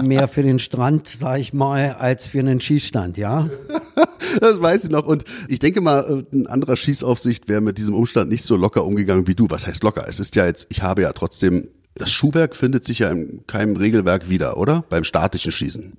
Mehr 0.03 0.27
für 0.27 0.41
den 0.41 0.59
Strand, 0.59 1.07
sag 1.07 1.39
ich 1.39 1.53
mal, 1.53 1.91
als 1.93 2.25
für 2.25 2.39
einen 2.39 2.59
Schießstand, 2.59 3.17
ja? 3.17 3.49
Das 4.41 4.61
weiß 4.61 4.85
ich 4.85 4.91
noch. 4.91 5.05
Und 5.05 5.23
ich 5.47 5.59
denke 5.59 5.81
mal, 5.81 6.25
äh, 6.31 6.35
ein 6.35 6.47
anderer 6.47 6.75
Schießaufsicht 6.75 7.47
wäre 7.47 7.61
mit 7.61 7.77
diesem 7.77 7.93
Umstand 7.93 8.29
nicht 8.29 8.43
so 8.43 8.55
locker 8.55 8.85
umgegangen 8.85 9.27
wie 9.27 9.35
du. 9.35 9.49
Was 9.49 9.67
heißt 9.67 9.83
locker? 9.83 10.05
Es 10.07 10.19
ist 10.19 10.35
ja 10.35 10.45
jetzt, 10.45 10.67
ich 10.69 10.81
habe 10.81 11.03
ja 11.03 11.13
trotzdem 11.13 11.69
das 11.97 12.11
Schuhwerk 12.11 12.55
findet 12.55 12.85
sich 12.85 12.99
ja 12.99 13.09
in 13.09 13.45
keinem 13.47 13.75
Regelwerk 13.75 14.29
wieder, 14.29 14.57
oder? 14.57 14.83
Beim 14.89 15.03
statischen 15.03 15.51
Schießen. 15.51 15.93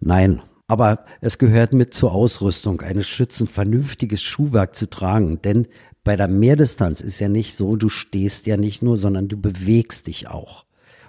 Nein, 0.00 0.42
aber 0.66 1.04
es 1.20 1.38
gehört 1.38 1.72
mit 1.72 1.94
zur 1.94 2.12
Ausrüstung 2.12 2.80
eines 2.80 3.08
Schützen 3.08 3.46
vernünftiges 3.46 4.22
Schuhwerk 4.22 4.74
zu 4.74 4.88
tragen, 4.88 5.42
denn 5.42 5.66
bei 6.04 6.16
der 6.16 6.28
Mehrdistanz 6.28 7.00
ist 7.00 7.18
ja 7.18 7.28
nicht 7.28 7.56
so, 7.56 7.76
du 7.76 7.88
stehst 7.88 8.46
ja 8.46 8.56
nicht 8.56 8.82
nur, 8.82 8.96
sondern 8.96 9.28
du 9.28 9.36
bewegst 9.36 10.06
dich 10.06 10.28
auch. 10.28 10.64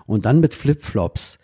Und 0.05 0.25
dann 0.25 0.39
mit 0.39 0.53
Flipflops. 0.53 1.39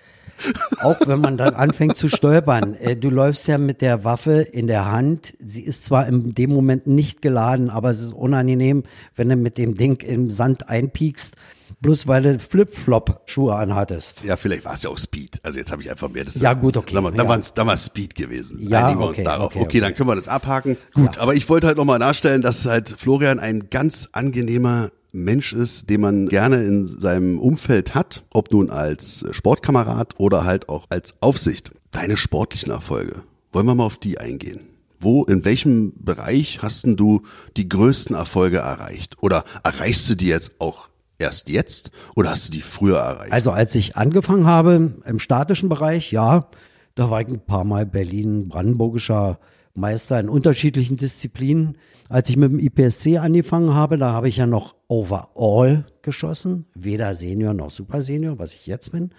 Auch 0.81 0.97
wenn 1.05 1.21
man 1.21 1.37
dann 1.37 1.55
anfängt 1.55 1.95
zu 1.95 2.09
stolpern. 2.09 2.75
Äh, 2.75 2.95
du 2.95 3.09
läufst 3.09 3.47
ja 3.47 3.57
mit 3.57 3.81
der 3.81 4.03
Waffe 4.03 4.41
in 4.41 4.67
der 4.67 4.91
Hand. 4.91 5.33
Sie 5.39 5.61
ist 5.61 5.85
zwar 5.85 6.07
in 6.07 6.33
dem 6.33 6.51
Moment 6.51 6.85
nicht 6.85 7.21
geladen, 7.21 7.69
aber 7.69 7.89
es 7.89 8.03
ist 8.03 8.13
unangenehm, 8.13 8.83
wenn 9.15 9.29
du 9.29 9.35
mit 9.35 9.57
dem 9.57 9.75
Ding 9.75 10.01
im 10.01 10.29
Sand 10.29 10.69
einpiekst 10.69 11.35
bloß 11.81 12.07
weil 12.07 12.23
du 12.23 12.39
Flip-Flop-Schuhe 12.39 13.55
anhattest. 13.55 14.23
Ja, 14.23 14.37
vielleicht 14.37 14.65
war 14.65 14.73
es 14.73 14.83
ja 14.83 14.89
auch 14.89 14.97
Speed. 14.97 15.39
Also 15.43 15.59
jetzt 15.59 15.71
habe 15.71 15.81
ich 15.81 15.89
einfach 15.91 16.09
mehr 16.09 16.23
das. 16.23 16.39
Ja, 16.39 16.53
gut, 16.53 16.77
okay. 16.77 16.93
Sag 16.93 17.03
mal, 17.03 17.11
da 17.11 17.23
ja. 17.23 17.29
war 17.65 17.73
es 17.73 17.85
Speed 17.85 18.15
gewesen. 18.15 18.59
Ja, 18.61 18.85
Einigen 18.85 18.99
wir 18.99 19.07
okay, 19.07 19.19
uns 19.19 19.23
darauf. 19.25 19.45
okay, 19.47 19.59
Okay, 19.59 19.65
okay. 19.67 19.79
dann 19.81 19.93
können 19.93 20.09
wir 20.09 20.15
das 20.15 20.27
abhaken. 20.27 20.77
Gut, 20.93 21.15
Ja. 21.15 21.21
aber 21.21 21.35
ich 21.35 21.47
wollte 21.49 21.67
halt 21.67 21.77
nochmal 21.77 21.99
nachstellen, 21.99 22.41
dass 22.41 22.65
halt 22.65 22.89
Florian 22.97 23.39
ein 23.39 23.69
ganz 23.69 24.09
angenehmer 24.11 24.89
Mensch 25.11 25.53
ist, 25.53 25.89
den 25.89 26.01
man 26.01 26.27
gerne 26.27 26.63
in 26.63 26.85
seinem 26.85 27.39
Umfeld 27.39 27.95
hat, 27.95 28.23
ob 28.29 28.51
nun 28.51 28.69
als 28.69 29.25
Sportkamerad 29.31 30.13
oder 30.17 30.43
halt 30.43 30.69
auch 30.69 30.85
als 30.89 31.15
Aufsicht. 31.21 31.71
Deine 31.91 32.17
sportlichen 32.17 32.71
Erfolge. 32.71 33.23
Wollen 33.51 33.65
wir 33.65 33.75
mal 33.75 33.85
auf 33.85 33.97
die 33.97 34.19
eingehen? 34.19 34.67
Wo, 34.99 35.23
in 35.23 35.45
welchem 35.45 35.93
Bereich 36.03 36.59
hast 36.61 36.85
denn 36.85 36.95
du 36.97 37.21
die 37.55 37.69
größten 37.69 38.15
Erfolge 38.15 38.57
erreicht? 38.57 39.15
Oder 39.21 39.43
erreichst 39.63 40.09
du 40.09 40.15
die 40.15 40.27
jetzt 40.27 40.53
auch 40.59 40.89
erst 41.19 41.49
jetzt 41.49 41.91
oder 42.15 42.29
hast 42.29 42.47
du 42.47 42.51
die 42.51 42.61
früher 42.61 42.97
erreicht? 42.97 43.31
Also 43.31 43.51
als 43.51 43.75
ich 43.75 43.95
angefangen 43.97 44.45
habe 44.45 44.93
im 45.05 45.19
statischen 45.19 45.69
Bereich, 45.69 46.11
ja, 46.11 46.49
da 46.95 47.09
war 47.09 47.21
ich 47.21 47.27
ein 47.27 47.39
paar 47.39 47.63
Mal 47.63 47.85
Berlin-Brandenburgischer 47.85 49.39
Meister 49.77 50.19
in 50.19 50.29
unterschiedlichen 50.29 50.97
Disziplinen. 50.97 51.77
Als 52.09 52.29
ich 52.29 52.37
mit 52.37 52.51
dem 52.51 52.59
IPSC 52.59 53.17
angefangen 53.17 53.73
habe, 53.73 53.97
da 53.97 54.11
habe 54.11 54.27
ich 54.27 54.37
ja 54.37 54.47
noch 54.47 54.75
Overall 54.87 55.85
geschossen, 56.01 56.65
weder 56.73 57.13
Senior 57.13 57.53
noch 57.53 57.69
Super 57.69 58.01
Senior, 58.01 58.39
was 58.39 58.53
ich 58.53 58.65
jetzt 58.65 58.91
bin, 58.91 59.11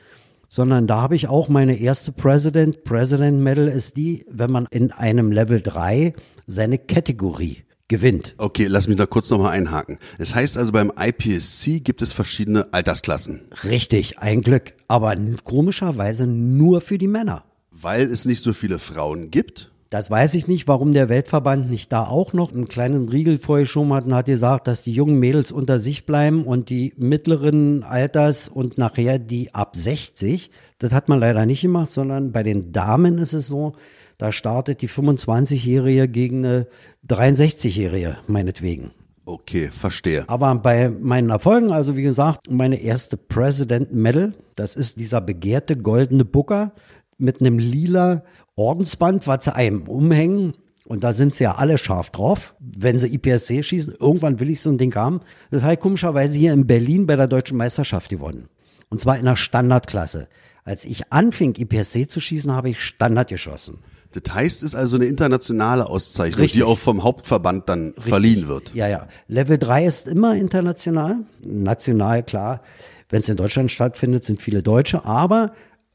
sondern 0.49 0.87
da 0.87 1.01
habe 1.01 1.15
ich 1.15 1.29
auch 1.29 1.49
meine 1.49 1.79
erste 1.79 2.11
President, 2.11 2.83
President 2.83 3.41
Medal 3.41 3.69
ist 3.69 3.97
die, 3.97 4.25
wenn 4.31 4.51
man 4.51 4.67
in 4.71 4.91
einem 4.91 5.31
Level 5.31 5.61
3 5.61 6.15
seine 6.47 6.79
Kategorie 6.79 7.65
gewinnt. 7.89 8.35
Okay, 8.39 8.67
lass 8.67 8.87
mich 8.89 8.97
da 8.97 9.07
kurz 9.07 9.31
nochmal 9.31 9.53
einhaken. 9.53 9.99
Es 10.19 10.35
heißt 10.35 10.57
also 10.59 10.73
beim 10.73 10.93
IPSC 10.99 11.81
gibt 11.81 12.03
es 12.03 12.13
verschiedene 12.13 12.73
Altersklassen, 12.73 13.41
Richtig, 13.65 14.19
ein 14.19 14.43
Glück, 14.43 14.75
aber 14.87 15.17
komischerweise 15.45 16.27
nur 16.27 16.81
für 16.81 16.99
die 16.99 17.09
Männer. 17.09 17.45
weil 17.71 18.03
es 18.11 18.25
nicht 18.25 18.43
so 18.43 18.53
viele 18.53 18.79
Frauen 18.79 19.31
gibt. 19.31 19.71
Das 19.91 20.11
weiß 20.11 20.35
ich 20.35 20.47
nicht, 20.49 20.69
warum 20.69 20.93
der 20.93 21.09
Weltverband 21.09 21.71
nicht 21.71 21.91
da 21.93 22.05
auch 22.07 22.35
noch 22.35 22.53
einen 22.53 22.69
kleinen 22.69 23.09
Riegel 23.09 23.39
vorgeschoben 23.39 23.95
hat 23.95 24.05
und 24.05 24.15
hat 24.15 24.27
gesagt, 24.27 24.67
dass 24.67 24.83
die 24.83 24.93
jungen 24.93 25.19
Mädels 25.19 25.51
unter 25.51 25.79
sich 25.79 26.05
bleiben 26.05 26.45
und 26.45 26.69
die 26.69 26.93
mittleren 26.99 27.85
Alters 27.85 28.49
und 28.51 28.77
nachher 28.77 29.19
die 29.19 29.55
ab 29.55 29.77
60. 29.77 30.51
Das 30.79 30.93
hat 30.93 31.09
man 31.09 31.21
leider 31.21 31.47
nicht 31.47 31.63
gemacht, 31.63 31.91
sondern 31.91 32.33
bei 32.33 32.43
den 32.43 32.71
Damen 32.71 33.17
ist 33.17 33.33
es 33.33 33.49
so, 33.49 33.77
da 34.19 34.33
startet 34.33 34.83
die 34.83 34.89
25-Jährige 34.89 36.09
gegen 36.09 36.45
eine 36.45 36.67
63-Jährige, 37.09 38.19
meinetwegen. 38.27 38.91
Okay, 39.25 39.71
verstehe. 39.71 40.25
Aber 40.29 40.55
bei 40.57 40.89
meinen 40.89 41.31
Erfolgen, 41.31 41.71
also 41.71 41.97
wie 41.97 42.03
gesagt, 42.03 42.51
meine 42.51 42.81
erste 42.81 43.17
President 43.17 43.93
Medal, 43.93 44.35
das 44.57 44.75
ist 44.75 44.99
dieser 44.99 45.21
begehrte 45.21 45.77
goldene 45.77 46.25
Booker 46.25 46.73
mit 47.19 47.41
einem 47.41 47.59
lila 47.59 48.25
Ordensband, 48.57 49.27
was 49.27 49.45
sie 49.45 49.55
einem 49.55 49.83
umhängen. 49.83 50.55
Und 50.85 51.05
da 51.05 51.13
sind 51.13 51.35
sie 51.35 51.45
ja 51.45 51.57
alle 51.57 51.77
scharf 51.77 52.11
drauf, 52.11 52.57
wenn 52.59 52.97
sie 52.97 53.13
IPSC 53.15 53.63
schießen. 53.63 53.97
Irgendwann 54.01 54.41
will 54.41 54.49
ich 54.49 54.63
so 54.63 54.71
ein 54.71 54.79
Ding 54.79 54.95
haben. 54.95 55.21
Das 55.51 55.63
habe 55.63 55.75
ich 55.75 55.81
komischerweise 55.81 56.39
hier 56.39 56.55
in 56.55 56.67
Berlin 56.67 57.07
bei 57.07 57.15
der 57.15 57.29
Deutschen 57.29 57.59
Meisterschaft 57.59 58.09
gewonnen. 58.09 58.49
Und 58.89 58.99
zwar 58.99 59.19
in 59.19 59.27
der 59.27 59.37
Standardklasse. 59.37 60.29
Als 60.65 60.87
ich 60.87 61.13
anfing, 61.13 61.55
IPSC 61.55 62.09
zu 62.09 62.21
schießen, 62.21 62.53
habe 62.53 62.71
ich 62.71 62.83
Standard 62.83 63.29
geschossen. 63.29 63.81
Das 64.13 64.35
heißt, 64.35 64.63
es 64.63 64.71
ist 64.71 64.75
also 64.75 64.97
eine 64.97 65.05
internationale 65.05 65.87
Auszeichnung, 65.87 66.41
Richtig. 66.41 66.61
die 66.61 66.65
auch 66.65 66.79
vom 66.79 67.05
Hauptverband 67.05 67.69
dann 67.69 67.95
verliehen 67.99 68.49
wird. 68.49 68.75
Ja, 68.75 68.89
ja. 68.89 69.07
Level 69.27 69.59
3 69.59 69.87
ist 69.87 70.09
immer 70.09 70.35
international. 70.35 71.17
National, 71.41 72.23
klar. 72.23 72.63
Wenn 73.11 73.21
es 73.21 73.29
in 73.29 73.37
Deutschland 73.37 73.71
stattfindet, 73.71 74.25
sind 74.25 74.41
viele 74.41 74.63
Deutsche, 74.63 75.05
aber 75.05 75.53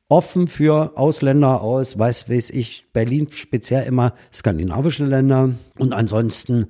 offen 0.10 0.48
für 0.48 0.98
Ausländer 0.98 1.62
aus, 1.62 1.98
weiß, 1.98 2.29
weiß 2.29 2.51
ich, 2.51 2.86
Berlin 2.93 3.29
speziell 3.32 3.86
immer 3.86 4.13
skandinavische 4.32 5.05
Länder 5.05 5.51
und 5.79 5.93
ansonsten 5.93 6.67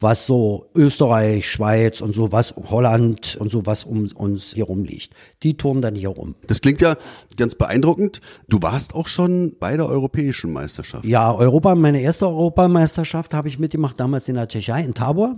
was 0.00 0.24
so 0.24 0.70
Österreich, 0.74 1.48
Schweiz 1.48 2.00
und 2.00 2.14
so 2.14 2.32
was, 2.32 2.54
Holland 2.56 3.36
und 3.38 3.50
so 3.50 3.66
was 3.66 3.84
um 3.84 4.08
uns 4.14 4.54
hier 4.54 4.64
rumliegt. 4.64 5.12
Die 5.42 5.56
turnen 5.56 5.82
dann 5.82 5.94
hier 5.94 6.08
rum. 6.08 6.34
Das 6.46 6.62
klingt 6.62 6.80
ja 6.80 6.96
ganz 7.36 7.54
beeindruckend. 7.54 8.22
Du 8.48 8.62
warst 8.62 8.94
auch 8.94 9.06
schon 9.06 9.56
bei 9.60 9.76
der 9.76 9.86
europäischen 9.86 10.52
Meisterschaft. 10.52 11.04
Ja, 11.04 11.32
Europa, 11.34 11.74
meine 11.74 12.00
erste 12.00 12.26
Europameisterschaft 12.26 13.34
habe 13.34 13.48
ich 13.48 13.58
mitgemacht, 13.58 14.00
damals 14.00 14.26
in 14.28 14.36
der 14.36 14.48
Tschechei, 14.48 14.82
in 14.82 14.94
Tabor. 14.94 15.36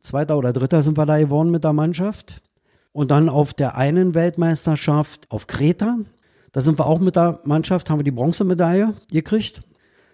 Zweiter 0.00 0.38
oder 0.38 0.54
dritter 0.54 0.80
sind 0.82 0.96
wir 0.96 1.04
da 1.04 1.18
geworden 1.18 1.50
mit 1.50 1.64
der 1.64 1.74
Mannschaft. 1.74 2.42
Und 2.92 3.10
dann 3.10 3.28
auf 3.28 3.52
der 3.52 3.76
einen 3.76 4.14
Weltmeisterschaft 4.14 5.30
auf 5.30 5.46
Kreta. 5.46 5.98
Da 6.52 6.62
sind 6.62 6.78
wir 6.78 6.86
auch 6.86 7.00
mit 7.00 7.16
der 7.16 7.40
Mannschaft, 7.44 7.90
haben 7.90 7.98
wir 7.98 8.04
die 8.04 8.10
Bronzemedaille 8.10 8.94
gekriegt. 9.12 9.62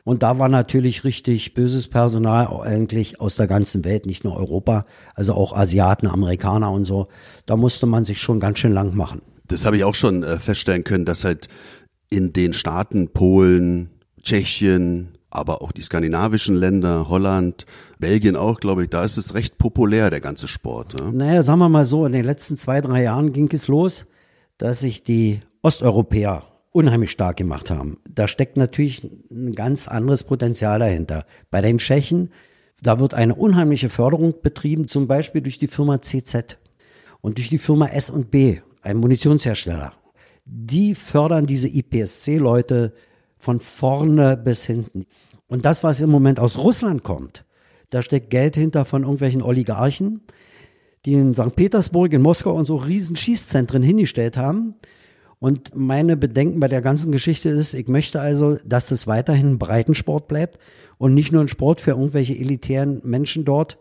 Und 0.05 0.23
da 0.23 0.39
war 0.39 0.49
natürlich 0.49 1.05
richtig 1.05 1.55
böses 1.55 1.89
Personal 1.89 2.49
eigentlich 2.63 3.21
aus 3.21 3.37
der 3.37 3.47
ganzen 3.47 3.85
Welt, 3.85 4.07
nicht 4.07 4.25
nur 4.25 4.37
Europa, 4.37 4.85
also 5.15 5.35
auch 5.35 5.57
Asiaten, 5.57 6.09
Amerikaner 6.09 6.73
und 6.73 6.85
so. 6.85 7.09
Da 7.47 7.57
musste 7.57 7.87
man 7.87 8.05
sich 8.05 8.21
schon 8.21 8.41
ganz 8.41 8.59
schön 8.59 8.73
lang 8.73 8.97
machen. 8.97 9.23
Das 9.47 9.65
habe 9.65 9.77
ich 9.77 9.85
auch 9.85 9.95
schon 9.95 10.23
äh, 10.23 10.39
feststellen 10.39 10.83
können, 10.83 11.05
dass 11.05 11.25
halt 11.25 11.49
in 12.11 12.33
den 12.33 12.53
Staaten 12.53 13.13
Polen, 13.13 13.91
Tschechien, 14.23 15.19
aber 15.31 15.63
auch 15.63 15.73
die 15.73 15.83
skandinavischen 15.83 16.57
Länder, 16.57 17.09
Holland, 17.09 17.65
Belgien 17.99 18.37
auch, 18.37 18.61
glaube 18.61 18.85
ich, 18.85 18.91
da 18.91 19.05
ist 19.05 19.17
es 19.17 19.35
recht 19.35 19.57
populär, 19.57 20.11
der 20.11 20.21
ganze 20.21 20.47
Sport. 20.49 21.01
Ne? 21.01 21.13
Naja, 21.13 21.43
sagen 21.43 21.61
wir 21.61 21.69
mal 21.69 21.85
so, 21.85 22.05
in 22.05 22.13
den 22.13 22.25
letzten 22.25 22.57
zwei, 22.57 22.81
drei 22.81 23.03
Jahren 23.05 23.33
ging 23.33 23.49
es 23.53 23.69
los, 23.69 24.07
dass 24.59 24.81
sich 24.81 25.05
die 25.05 25.41
Osteuropäer 25.63 26.45
unheimlich 26.73 27.11
stark 27.11 27.37
gemacht 27.37 27.71
haben. 27.71 27.99
Da 28.09 28.27
steckt 28.27 28.57
natürlich 28.57 29.09
ein 29.31 29.55
ganz 29.55 29.89
anderes 29.89 30.25
Potenzial 30.25 30.79
dahinter. 30.79 31.27
Bei 31.51 31.61
den 31.61 31.79
Tschechen, 31.79 32.31
da 32.83 32.99
wird 32.99 33.15
eine 33.15 33.35
unheimliche 33.35 33.91
Förderung 33.91 34.35
betrieben, 34.43 34.89
zum 34.89 35.07
Beispiel 35.07 35.43
durch 35.43 35.59
die 35.59 35.69
Firma 35.69 36.03
CZ 36.03 36.59
und 37.21 37.39
durch 37.39 37.49
die 37.49 37.59
Firma 37.59 37.87
S&B, 37.87 38.61
ein 38.83 38.97
Munitionshersteller. 38.97 39.93
Die 40.45 40.95
fördern 40.95 41.47
diese 41.47 41.69
IPSC-Leute 41.69 42.95
von 43.37 43.61
vorne 43.61 44.37
bis 44.37 44.65
hinten. 44.65 45.07
Und 45.47 45.65
das, 45.65 45.85
was 45.85 46.01
im 46.01 46.11
Moment 46.11 46.41
aus 46.41 46.59
Russland 46.59 47.05
kommt, 47.05 47.45
da 47.91 48.03
steckt 48.03 48.31
Geld 48.31 48.57
hinter 48.57 48.85
von 48.85 49.03
irgendwelchen 49.03 49.43
Oligarchen, 49.43 50.23
die 51.05 51.15
in 51.15 51.35
St. 51.35 51.55
Petersburg, 51.55 52.13
in 52.13 52.23
Moskau 52.23 52.55
und 52.55 52.65
so 52.65 52.77
riesen 52.77 53.17
Schießzentren 53.17 53.83
hingestellt 53.83 54.37
haben. 54.37 54.75
Und 55.43 55.75
meine 55.75 56.17
Bedenken 56.17 56.61
bei 56.61 56.69
der 56.69 56.81
ganzen 56.81 57.11
Geschichte 57.11 57.49
ist, 57.49 57.75
ich 57.75 57.89
möchte 57.89 58.21
also, 58.21 58.59
dass 58.65 58.87
das 58.87 59.09
weiterhin 59.09 59.55
ein 59.55 59.59
Breitensport 59.59 60.29
bleibt 60.29 60.61
und 60.99 61.15
nicht 61.15 61.33
nur 61.33 61.41
ein 61.41 61.49
Sport 61.49 61.81
für 61.81 61.91
irgendwelche 61.91 62.39
elitären 62.39 63.01
Menschen 63.03 63.45
dort. 63.45 63.77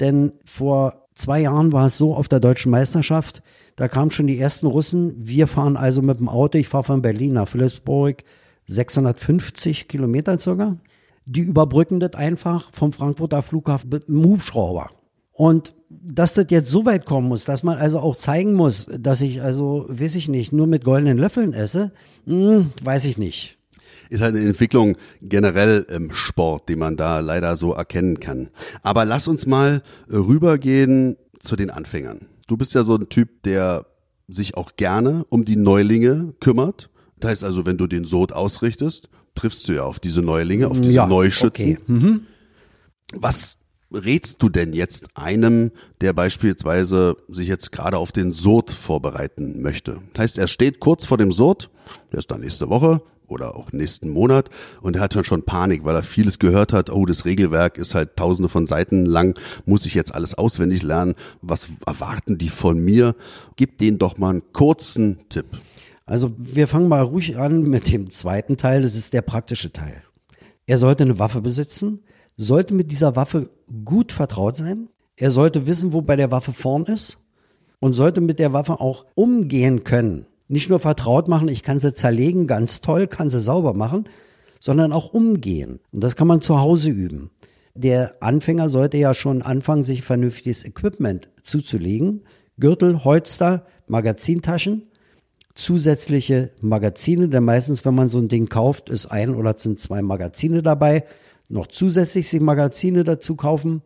Denn 0.00 0.32
vor 0.44 1.06
zwei 1.14 1.38
Jahren 1.42 1.72
war 1.72 1.86
es 1.86 1.98
so 1.98 2.16
auf 2.16 2.26
der 2.26 2.40
deutschen 2.40 2.72
Meisterschaft, 2.72 3.44
da 3.76 3.86
kamen 3.86 4.10
schon 4.10 4.26
die 4.26 4.40
ersten 4.40 4.66
Russen. 4.66 5.14
Wir 5.16 5.46
fahren 5.46 5.76
also 5.76 6.02
mit 6.02 6.18
dem 6.18 6.28
Auto, 6.28 6.58
ich 6.58 6.66
fahre 6.66 6.82
von 6.82 7.00
Berlin 7.00 7.34
nach 7.34 7.46
Philipsburg, 7.46 8.24
650 8.66 9.86
Kilometer 9.86 10.36
circa. 10.40 10.78
Die 11.26 11.42
überbrücken 11.42 12.00
das 12.00 12.14
einfach 12.14 12.72
vom 12.72 12.90
Frankfurter 12.90 13.42
Flughafen 13.42 13.90
mit 13.90 14.08
dem 14.08 14.24
Hubschrauber. 14.24 14.90
Und 15.30 15.76
dass 16.02 16.34
das 16.34 16.46
jetzt 16.50 16.68
so 16.68 16.84
weit 16.86 17.06
kommen 17.06 17.28
muss, 17.28 17.44
dass 17.44 17.62
man 17.62 17.78
also 17.78 17.98
auch 18.00 18.16
zeigen 18.16 18.54
muss, 18.54 18.86
dass 18.98 19.20
ich 19.20 19.42
also, 19.42 19.86
weiß 19.88 20.14
ich 20.16 20.28
nicht, 20.28 20.52
nur 20.52 20.66
mit 20.66 20.84
goldenen 20.84 21.18
Löffeln 21.18 21.52
esse, 21.52 21.92
hm, 22.26 22.70
weiß 22.82 23.04
ich 23.06 23.18
nicht. 23.18 23.58
Ist 24.10 24.20
halt 24.20 24.36
eine 24.36 24.44
Entwicklung 24.46 24.96
generell 25.22 25.86
im 25.88 26.12
Sport, 26.12 26.68
die 26.68 26.76
man 26.76 26.96
da 26.96 27.20
leider 27.20 27.56
so 27.56 27.72
erkennen 27.72 28.20
kann. 28.20 28.50
Aber 28.82 29.04
lass 29.04 29.28
uns 29.28 29.46
mal 29.46 29.82
rübergehen 30.10 31.16
zu 31.40 31.56
den 31.56 31.70
Anfängern. 31.70 32.26
Du 32.46 32.56
bist 32.56 32.74
ja 32.74 32.82
so 32.84 32.96
ein 32.96 33.08
Typ, 33.08 33.42
der 33.44 33.86
sich 34.28 34.56
auch 34.56 34.76
gerne 34.76 35.24
um 35.30 35.44
die 35.44 35.56
Neulinge 35.56 36.34
kümmert. 36.40 36.90
Das 37.18 37.30
heißt 37.30 37.44
also, 37.44 37.66
wenn 37.66 37.78
du 37.78 37.86
den 37.86 38.04
Sod 38.04 38.32
ausrichtest, 38.32 39.08
triffst 39.34 39.66
du 39.68 39.72
ja 39.72 39.82
auf 39.84 40.00
diese 40.00 40.22
Neulinge, 40.22 40.68
auf 40.68 40.80
diese 40.80 40.96
Ja, 40.96 41.06
Neuschützen. 41.06 41.78
okay. 41.78 41.78
Mhm. 41.86 42.20
Was 43.14 43.56
rätst 43.94 44.42
du 44.42 44.48
denn 44.48 44.72
jetzt 44.72 45.08
einem, 45.14 45.70
der 46.00 46.12
beispielsweise 46.12 47.16
sich 47.28 47.48
jetzt 47.48 47.72
gerade 47.72 47.98
auf 47.98 48.12
den 48.12 48.32
Sod 48.32 48.70
vorbereiten 48.70 49.62
möchte? 49.62 49.98
Das 50.12 50.22
heißt, 50.22 50.38
er 50.38 50.48
steht 50.48 50.80
kurz 50.80 51.04
vor 51.04 51.18
dem 51.18 51.32
Sod, 51.32 51.70
der 52.12 52.18
ist 52.18 52.30
dann 52.30 52.40
nächste 52.40 52.68
Woche 52.68 53.02
oder 53.26 53.56
auch 53.56 53.72
nächsten 53.72 54.10
Monat 54.10 54.50
und 54.82 54.96
er 54.96 55.02
hat 55.02 55.14
dann 55.14 55.24
schon 55.24 55.44
Panik, 55.44 55.84
weil 55.84 55.94
er 55.94 56.02
vieles 56.02 56.38
gehört 56.38 56.72
hat, 56.72 56.90
oh, 56.90 57.06
das 57.06 57.24
Regelwerk 57.24 57.78
ist 57.78 57.94
halt 57.94 58.16
tausende 58.16 58.48
von 58.48 58.66
Seiten 58.66 59.06
lang, 59.06 59.38
muss 59.64 59.86
ich 59.86 59.94
jetzt 59.94 60.14
alles 60.14 60.34
auswendig 60.34 60.82
lernen, 60.82 61.14
was 61.40 61.68
erwarten 61.86 62.38
die 62.38 62.50
von 62.50 62.78
mir? 62.78 63.14
Gib 63.56 63.78
denen 63.78 63.98
doch 63.98 64.18
mal 64.18 64.30
einen 64.30 64.52
kurzen 64.52 65.20
Tipp. 65.28 65.46
Also 66.06 66.32
wir 66.36 66.68
fangen 66.68 66.88
mal 66.88 67.02
ruhig 67.02 67.38
an 67.38 67.62
mit 67.62 67.90
dem 67.90 68.10
zweiten 68.10 68.56
Teil, 68.56 68.82
das 68.82 68.94
ist 68.94 69.14
der 69.14 69.22
praktische 69.22 69.72
Teil. 69.72 70.02
Er 70.66 70.78
sollte 70.78 71.04
eine 71.04 71.18
Waffe 71.18 71.40
besitzen, 71.40 72.00
sollte 72.36 72.74
mit 72.74 72.90
dieser 72.90 73.16
Waffe 73.16 73.50
gut 73.84 74.12
vertraut 74.12 74.56
sein, 74.56 74.88
er 75.16 75.30
sollte 75.30 75.66
wissen, 75.66 75.92
wo 75.92 76.02
bei 76.02 76.16
der 76.16 76.30
Waffe 76.30 76.52
vorn 76.52 76.84
ist 76.86 77.18
und 77.78 77.92
sollte 77.92 78.20
mit 78.20 78.38
der 78.38 78.52
Waffe 78.52 78.80
auch 78.80 79.06
umgehen 79.14 79.84
können. 79.84 80.26
Nicht 80.48 80.68
nur 80.68 80.80
vertraut 80.80 81.28
machen, 81.28 81.48
ich 81.48 81.62
kann 81.62 81.78
sie 81.78 81.94
zerlegen, 81.94 82.46
ganz 82.46 82.80
toll, 82.80 83.06
kann 83.06 83.30
sie 83.30 83.40
sauber 83.40 83.74
machen, 83.74 84.08
sondern 84.60 84.92
auch 84.92 85.12
umgehen. 85.12 85.80
Und 85.92 86.02
das 86.02 86.16
kann 86.16 86.26
man 86.26 86.40
zu 86.40 86.60
Hause 86.60 86.90
üben. 86.90 87.30
Der 87.74 88.16
Anfänger 88.20 88.68
sollte 88.68 88.98
ja 88.98 89.14
schon 89.14 89.42
anfangen, 89.42 89.82
sich 89.82 90.02
vernünftiges 90.02 90.64
Equipment 90.64 91.28
zuzulegen. 91.42 92.22
Gürtel, 92.58 93.04
Holster, 93.04 93.66
Magazintaschen, 93.88 94.84
zusätzliche 95.54 96.50
Magazine, 96.60 97.28
denn 97.28 97.44
meistens, 97.44 97.84
wenn 97.84 97.94
man 97.94 98.08
so 98.08 98.18
ein 98.18 98.28
Ding 98.28 98.48
kauft, 98.48 98.90
ist 98.90 99.06
ein 99.06 99.34
oder 99.34 99.56
sind 99.56 99.78
zwei 99.78 100.02
Magazine 100.02 100.62
dabei, 100.62 101.04
noch 101.48 101.66
zusätzlich 101.66 102.28
sich 102.28 102.40
Magazine 102.40 103.04
dazu 103.04 103.36
kaufen 103.36 103.82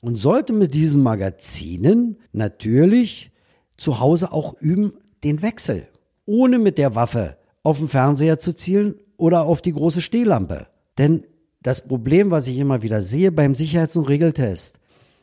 und 0.00 0.16
sollte 0.16 0.52
mit 0.52 0.74
diesen 0.74 1.02
Magazinen 1.02 2.18
natürlich 2.32 3.32
zu 3.76 4.00
Hause 4.00 4.32
auch 4.32 4.54
üben 4.60 4.92
den 5.24 5.42
Wechsel, 5.42 5.88
ohne 6.26 6.58
mit 6.58 6.78
der 6.78 6.94
Waffe 6.94 7.36
auf 7.62 7.78
den 7.78 7.88
Fernseher 7.88 8.38
zu 8.38 8.54
zielen 8.54 8.96
oder 9.16 9.42
auf 9.42 9.60
die 9.60 9.72
große 9.72 10.00
Stehlampe. 10.00 10.68
Denn 10.98 11.24
das 11.62 11.86
Problem, 11.86 12.30
was 12.30 12.48
ich 12.48 12.58
immer 12.58 12.82
wieder 12.82 13.02
sehe 13.02 13.32
beim 13.32 13.54
Sicherheits- 13.54 13.96
und 13.96 14.08
Regeltest, 14.08 14.80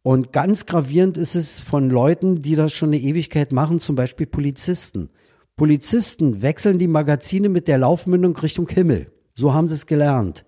und 0.08 0.32
ganz 0.32 0.66
gravierend 0.66 1.18
ist 1.18 1.36
es 1.36 1.60
von 1.60 1.90
Leuten, 1.90 2.42
die 2.42 2.56
das 2.56 2.72
schon 2.72 2.90
eine 2.90 3.02
Ewigkeit 3.02 3.52
machen, 3.52 3.82
zum 3.82 3.98
Beispiel 3.98 4.26
Polizisten. 4.26 5.10
Polizisten 5.58 6.42
wechseln 6.42 6.80
die 6.80 6.88
Magazine 6.88 7.50
mit 7.50 7.68
der 7.68 7.80
Laufmündung 7.80 8.34
Richtung 8.38 8.70
Himmel. 8.70 9.12
So 9.36 9.54
haben 9.54 9.68
sie 9.68 9.74
es 9.74 9.86
gelernt. 9.86 10.46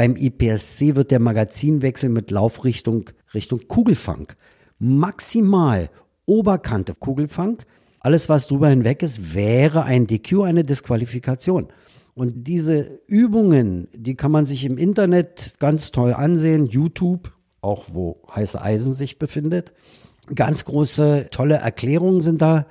Beim 0.00 0.16
IPSC 0.16 0.96
wird 0.96 1.10
der 1.10 1.20
Magazinwechsel 1.20 2.08
mit 2.08 2.30
Laufrichtung 2.30 3.10
Richtung 3.34 3.68
Kugelfang. 3.68 4.32
Maximal 4.78 5.90
Oberkante 6.24 6.94
Kugelfang. 6.94 7.58
Alles, 7.98 8.30
was 8.30 8.46
drüber 8.46 8.70
hinweg 8.70 9.02
ist, 9.02 9.34
wäre 9.34 9.84
ein 9.84 10.06
DQ, 10.06 10.44
eine 10.44 10.64
Disqualifikation. 10.64 11.68
Und 12.14 12.44
diese 12.44 13.02
Übungen, 13.08 13.88
die 13.92 14.14
kann 14.14 14.32
man 14.32 14.46
sich 14.46 14.64
im 14.64 14.78
Internet 14.78 15.56
ganz 15.58 15.90
toll 15.90 16.14
ansehen, 16.14 16.64
YouTube, 16.64 17.34
auch 17.60 17.84
wo 17.92 18.22
heiße 18.34 18.58
Eisen 18.58 18.94
sich 18.94 19.18
befindet. 19.18 19.74
Ganz 20.34 20.64
große, 20.64 21.26
tolle 21.30 21.56
Erklärungen 21.56 22.22
sind 22.22 22.40
da. 22.40 22.64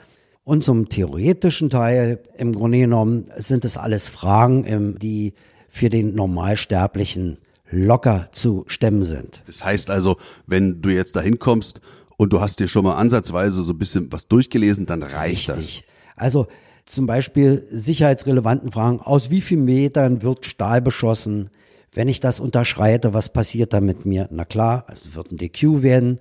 Und 0.43 0.63
zum 0.63 0.89
theoretischen 0.89 1.69
Teil, 1.69 2.24
im 2.36 2.53
Grunde 2.53 2.79
genommen, 2.79 3.25
sind 3.38 3.65
es 3.65 3.77
alles 3.77 4.07
Fragen, 4.07 4.65
ähm, 4.65 4.98
die 4.98 5.36
für 5.69 5.89
den 5.89 6.15
Normalsterblichen 6.15 7.38
locker 7.71 8.29
zu 8.31 8.65
stemmen 8.67 9.03
sind. 9.03 9.43
Das 9.45 9.63
heißt 9.63 9.89
also, 9.89 10.17
wenn 10.47 10.81
du 10.81 10.89
jetzt 10.89 11.15
da 11.15 11.21
hinkommst 11.21 11.81
und 12.17 12.33
du 12.33 12.41
hast 12.41 12.59
dir 12.59 12.67
schon 12.67 12.83
mal 12.83 12.95
ansatzweise 12.95 13.63
so 13.63 13.73
ein 13.73 13.77
bisschen 13.77 14.11
was 14.11 14.27
durchgelesen, 14.27 14.85
dann 14.85 15.03
reicht 15.03 15.49
Richtig. 15.49 15.85
Also 16.15 16.47
zum 16.85 17.05
Beispiel 17.05 17.67
sicherheitsrelevanten 17.69 18.71
Fragen, 18.71 18.99
aus 18.99 19.29
wie 19.29 19.41
vielen 19.41 19.65
Metern 19.65 20.23
wird 20.23 20.45
Stahl 20.45 20.81
beschossen? 20.81 21.51
Wenn 21.93 22.07
ich 22.07 22.19
das 22.19 22.39
unterschreite, 22.39 23.13
was 23.13 23.31
passiert 23.31 23.73
da 23.73 23.79
mit 23.79 24.05
mir? 24.05 24.27
Na 24.31 24.45
klar, 24.45 24.85
es 24.91 25.15
wird 25.15 25.31
ein 25.31 25.38
DQ 25.38 25.83
werden. 25.83 26.19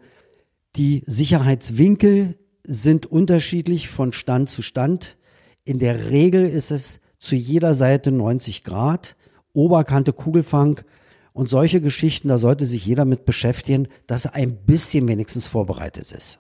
Die 0.77 1.03
Sicherheitswinkel 1.07 2.39
sind 2.65 3.07
unterschiedlich 3.07 3.89
von 3.89 4.13
Stand 4.13 4.51
zu 4.51 4.63
Stand. 4.63 5.17
In 5.65 5.79
der 5.79 6.11
Regel 6.11 6.47
ist 6.47 6.71
es 6.71 7.01
zu 7.19 7.35
jeder 7.35 7.75
Seite 7.75 8.13
90 8.13 8.63
Grad, 8.63 9.17
Oberkante 9.59 10.13
Kugelfang 10.13 10.83
und 11.33 11.51
solche 11.51 11.81
Geschichten, 11.81 12.29
da 12.29 12.39
sollte 12.39 12.65
sich 12.65 12.87
jeder 12.87 13.05
mit 13.05 13.25
beschäftigen, 13.25 13.89
dass 14.07 14.25
er 14.25 14.35
ein 14.35 14.57
bisschen 14.57 15.09
wenigstens 15.09 15.49
vorbereitet 15.49 16.13
ist. 16.13 16.39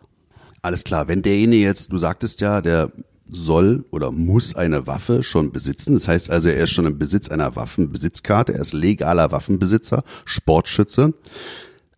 Alles 0.62 0.84
klar, 0.84 1.08
wenn 1.08 1.22
derjenige 1.22 1.64
jetzt, 1.64 1.90
du 1.92 1.98
sagtest 1.98 2.40
ja, 2.40 2.60
der 2.60 2.92
soll 3.28 3.84
oder 3.90 4.12
muss 4.12 4.54
eine 4.54 4.87
Waffe 4.87 5.25
schon 5.25 5.50
besitzen. 5.50 5.94
Das 5.94 6.06
heißt 6.06 6.30
also, 6.30 6.48
er 6.48 6.62
ist 6.62 6.70
schon 6.70 6.87
im 6.87 6.96
Besitz 6.96 7.28
einer 7.28 7.56
Waffenbesitzkarte, 7.56 8.54
er 8.54 8.60
ist 8.60 8.72
legaler 8.72 9.32
Waffenbesitzer, 9.32 10.04
Sportschütze. 10.25 11.12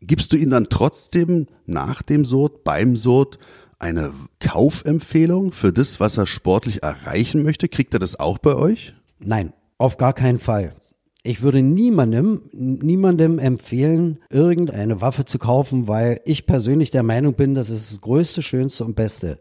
Gibst 0.01 0.33
du 0.33 0.39
ihm 0.39 0.49
dann 0.49 0.69
trotzdem 0.71 1.49
nach 1.67 2.01
dem 2.01 2.25
Sod, 2.25 2.65
beim 2.65 2.97
Sod, 2.97 3.39
eine 3.79 4.13
Kaufempfehlung 4.41 5.53
für 5.53 5.71
das, 5.71 6.01
was 6.01 6.17
er 6.17 6.27
sportlich 6.27 6.83
erreichen 6.83 7.43
möchte? 7.43 7.69
Kriegt 7.69 7.93
er 7.93 8.01
das 8.01 8.19
auch 8.19 8.39
bei 8.39 8.55
euch? 8.55 8.95
Nein, 9.19 9.53
auf 9.77 9.99
gar 9.99 10.15
keinen 10.15 10.39
Fall. 10.39 10.75
Ich 11.23 11.43
würde 11.43 11.61
niemandem, 11.61 12.43
niemandem 12.53 13.39
empfehlen, 13.39 14.21
irgendeine 14.31 15.01
Waffe 15.03 15.27
zu 15.27 15.39
kaufen, 15.39 15.87
weil 15.87 16.21
ich 16.25 16.47
persönlich 16.47 16.91
der 16.91 17.03
Meinung 17.03 17.35
bin, 17.35 17.55
das 17.55 17.69
ist 17.69 17.93
das 17.93 18.01
Größte, 18.01 18.41
Schönste 18.41 18.85
und 18.85 18.97
Beste. 18.97 19.39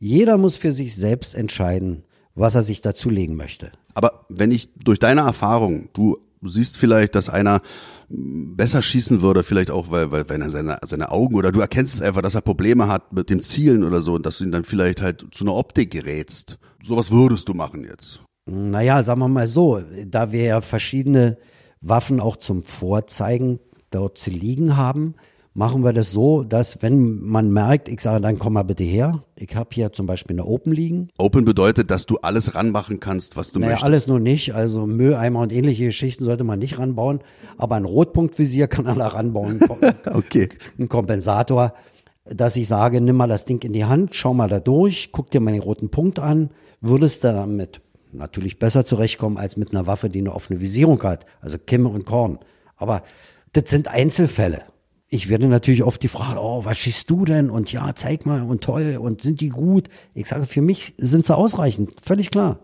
Jeder 0.00 0.36
muss 0.36 0.56
für 0.56 0.72
sich 0.72 0.96
selbst 0.96 1.36
entscheiden, 1.36 2.02
was 2.34 2.56
er 2.56 2.62
sich 2.62 2.80
dazulegen 2.80 3.36
möchte. 3.36 3.70
Aber 3.94 4.26
wenn 4.28 4.50
ich 4.50 4.70
durch 4.82 4.98
deine 4.98 5.20
Erfahrung, 5.20 5.90
du 5.92 6.18
siehst 6.42 6.76
vielleicht, 6.76 7.14
dass 7.14 7.28
einer 7.28 7.62
besser 8.08 8.82
schießen 8.82 9.22
würde, 9.22 9.44
vielleicht 9.44 9.70
auch, 9.70 9.92
weil, 9.92 10.10
weil 10.10 10.28
wenn 10.28 10.42
er 10.42 10.50
seine, 10.50 10.78
seine 10.82 11.12
Augen 11.12 11.36
oder 11.36 11.52
du 11.52 11.60
erkennst 11.60 11.94
es 11.94 12.02
einfach, 12.02 12.22
dass 12.22 12.34
er 12.34 12.40
Probleme 12.40 12.88
hat 12.88 13.12
mit 13.12 13.30
dem 13.30 13.42
Zielen 13.42 13.84
oder 13.84 14.00
so 14.00 14.14
und 14.14 14.26
dass 14.26 14.38
du 14.38 14.44
ihn 14.44 14.50
dann 14.50 14.64
vielleicht 14.64 15.00
halt 15.00 15.26
zu 15.30 15.44
einer 15.44 15.54
Optik 15.54 15.92
gerätst. 15.92 16.58
Sowas 16.84 17.12
würdest 17.12 17.48
du 17.48 17.54
machen 17.54 17.84
jetzt. 17.84 18.20
Naja, 18.46 19.02
sagen 19.02 19.20
wir 19.20 19.28
mal 19.28 19.46
so, 19.46 19.80
da 20.06 20.32
wir 20.32 20.42
ja 20.42 20.60
verschiedene 20.60 21.38
Waffen 21.80 22.20
auch 22.20 22.36
zum 22.36 22.64
Vorzeigen 22.64 23.60
dort 23.90 24.18
zu 24.18 24.30
liegen 24.30 24.76
haben, 24.76 25.14
machen 25.54 25.84
wir 25.84 25.92
das 25.92 26.12
so, 26.12 26.42
dass 26.42 26.82
wenn 26.82 27.20
man 27.20 27.52
merkt, 27.52 27.88
ich 27.88 28.00
sage, 28.00 28.20
dann 28.20 28.38
komm 28.38 28.54
mal 28.54 28.62
bitte 28.62 28.84
her. 28.84 29.22
Ich 29.36 29.54
habe 29.54 29.68
hier 29.72 29.92
zum 29.92 30.06
Beispiel 30.06 30.34
eine 30.34 30.46
Open 30.46 30.72
liegen. 30.72 31.08
Open 31.18 31.44
bedeutet, 31.44 31.90
dass 31.90 32.06
du 32.06 32.16
alles 32.18 32.54
ranmachen 32.54 33.00
kannst, 33.00 33.36
was 33.36 33.52
du 33.52 33.58
naja, 33.58 33.72
möchtest. 33.72 33.84
alles 33.84 34.06
nur 34.06 34.20
nicht. 34.20 34.54
Also 34.54 34.86
Mülleimer 34.86 35.40
und 35.40 35.52
ähnliche 35.52 35.86
Geschichten 35.86 36.24
sollte 36.24 36.44
man 36.44 36.58
nicht 36.58 36.78
ranbauen. 36.78 37.20
Aber 37.58 37.76
ein 37.76 37.84
Rotpunktvisier 37.84 38.66
kann 38.66 38.86
man 38.86 38.98
da 38.98 39.08
ranbauen. 39.08 39.60
okay. 40.12 40.48
Ein 40.78 40.88
Kompensator, 40.88 41.74
dass 42.24 42.56
ich 42.56 42.66
sage, 42.66 43.00
nimm 43.00 43.16
mal 43.16 43.28
das 43.28 43.44
Ding 43.44 43.62
in 43.62 43.72
die 43.72 43.84
Hand, 43.84 44.14
schau 44.14 44.32
mal 44.32 44.48
da 44.48 44.60
durch, 44.60 45.10
guck 45.12 45.30
dir 45.30 45.40
mal 45.40 45.52
den 45.52 45.62
roten 45.62 45.90
Punkt 45.90 46.18
an, 46.18 46.50
würdest 46.80 47.24
du 47.24 47.32
damit 47.32 47.80
natürlich 48.12 48.58
besser 48.58 48.84
zurechtkommen 48.84 49.38
als 49.38 49.56
mit 49.56 49.70
einer 49.70 49.86
Waffe, 49.86 50.10
die 50.10 50.20
eine 50.20 50.34
offene 50.34 50.60
Visierung 50.60 51.02
hat, 51.02 51.26
also 51.40 51.58
Kimme 51.58 51.88
und 51.88 52.04
Korn. 52.04 52.38
Aber 52.76 53.02
das 53.52 53.70
sind 53.70 53.88
Einzelfälle 53.88 54.62
ich 55.12 55.28
werde 55.28 55.46
natürlich 55.46 55.82
oft 55.82 56.02
die 56.02 56.08
Frage, 56.08 56.40
oh, 56.40 56.64
was 56.64 56.78
schießt 56.78 57.08
du 57.10 57.26
denn? 57.26 57.50
Und 57.50 57.70
ja, 57.70 57.94
zeig 57.94 58.24
mal 58.24 58.42
und 58.42 58.64
toll 58.64 58.96
und 58.98 59.20
sind 59.20 59.42
die 59.42 59.50
gut? 59.50 59.90
Ich 60.14 60.26
sage, 60.26 60.46
für 60.46 60.62
mich 60.62 60.94
sind 60.96 61.26
sie 61.26 61.36
ausreichend, 61.36 61.92
völlig 62.02 62.30
klar. 62.30 62.60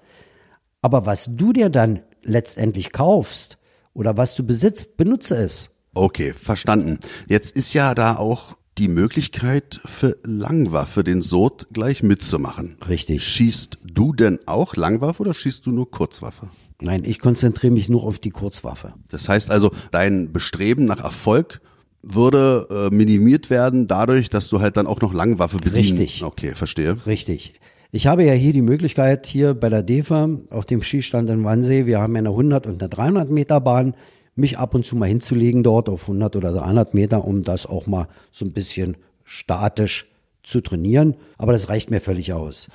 Aber 0.80 1.04
was 1.04 1.28
du 1.30 1.52
dir 1.52 1.68
dann 1.68 2.00
letztendlich 2.22 2.92
kaufst 2.92 3.58
oder 3.92 4.16
was 4.16 4.34
du 4.34 4.44
besitzt, 4.44 4.96
benutze 4.96 5.36
es. 5.36 5.68
Okay, 5.92 6.32
verstanden. 6.32 7.00
Jetzt 7.28 7.54
ist 7.54 7.74
ja 7.74 7.94
da 7.94 8.16
auch 8.16 8.56
die 8.78 8.88
Möglichkeit 8.88 9.80
für 9.84 10.16
Langwaffe 10.22 11.02
den 11.02 11.20
Sod 11.20 11.66
gleich 11.72 12.02
mitzumachen. 12.02 12.76
Richtig. 12.88 13.24
Schießt 13.24 13.78
du 13.82 14.12
denn 14.12 14.38
auch 14.46 14.76
Langwaffe 14.76 15.22
oder 15.22 15.34
schießt 15.34 15.66
du 15.66 15.72
nur 15.72 15.90
Kurzwaffe? 15.90 16.48
Nein, 16.80 17.02
ich 17.04 17.18
konzentriere 17.18 17.72
mich 17.72 17.88
nur 17.88 18.04
auf 18.04 18.20
die 18.20 18.30
Kurzwaffe. 18.30 18.94
Das 19.08 19.28
heißt 19.28 19.50
also, 19.50 19.72
dein 19.90 20.32
Bestreben 20.32 20.84
nach 20.84 21.02
Erfolg 21.02 21.60
würde 22.02 22.68
äh, 22.70 22.94
minimiert 22.94 23.50
werden 23.50 23.88
dadurch, 23.88 24.30
dass 24.30 24.48
du 24.48 24.60
halt 24.60 24.76
dann 24.76 24.86
auch 24.86 25.00
noch 25.00 25.12
Langwaffe 25.12 25.58
bedienst. 25.58 25.92
Richtig. 25.92 26.22
Okay, 26.22 26.54
verstehe. 26.54 26.96
Richtig. 27.04 27.54
Ich 27.90 28.06
habe 28.06 28.22
ja 28.22 28.32
hier 28.32 28.52
die 28.52 28.62
Möglichkeit, 28.62 29.26
hier 29.26 29.54
bei 29.54 29.70
der 29.70 29.82
DEFA 29.82 30.28
auf 30.50 30.66
dem 30.66 30.82
Skistand 30.82 31.30
in 31.30 31.42
Wannsee, 31.42 31.86
wir 31.86 32.00
haben 32.00 32.14
ja 32.14 32.20
eine 32.20 32.28
100 32.28 32.66
und 32.66 32.80
eine 32.80 32.88
300 32.88 33.30
Meter 33.30 33.60
Bahn, 33.60 33.94
mich 34.38 34.58
ab 34.58 34.74
und 34.74 34.86
zu 34.86 34.96
mal 34.96 35.06
hinzulegen 35.08 35.62
dort 35.62 35.88
auf 35.88 36.02
100 36.02 36.36
oder 36.36 36.52
300 36.52 36.94
Meter, 36.94 37.24
um 37.24 37.42
das 37.42 37.66
auch 37.66 37.86
mal 37.86 38.08
so 38.32 38.44
ein 38.44 38.52
bisschen 38.52 38.96
statisch 39.24 40.06
zu 40.42 40.60
trainieren. 40.60 41.16
Aber 41.36 41.52
das 41.52 41.68
reicht 41.68 41.90
mir 41.90 42.00
völlig 42.00 42.32
aus. 42.32 42.70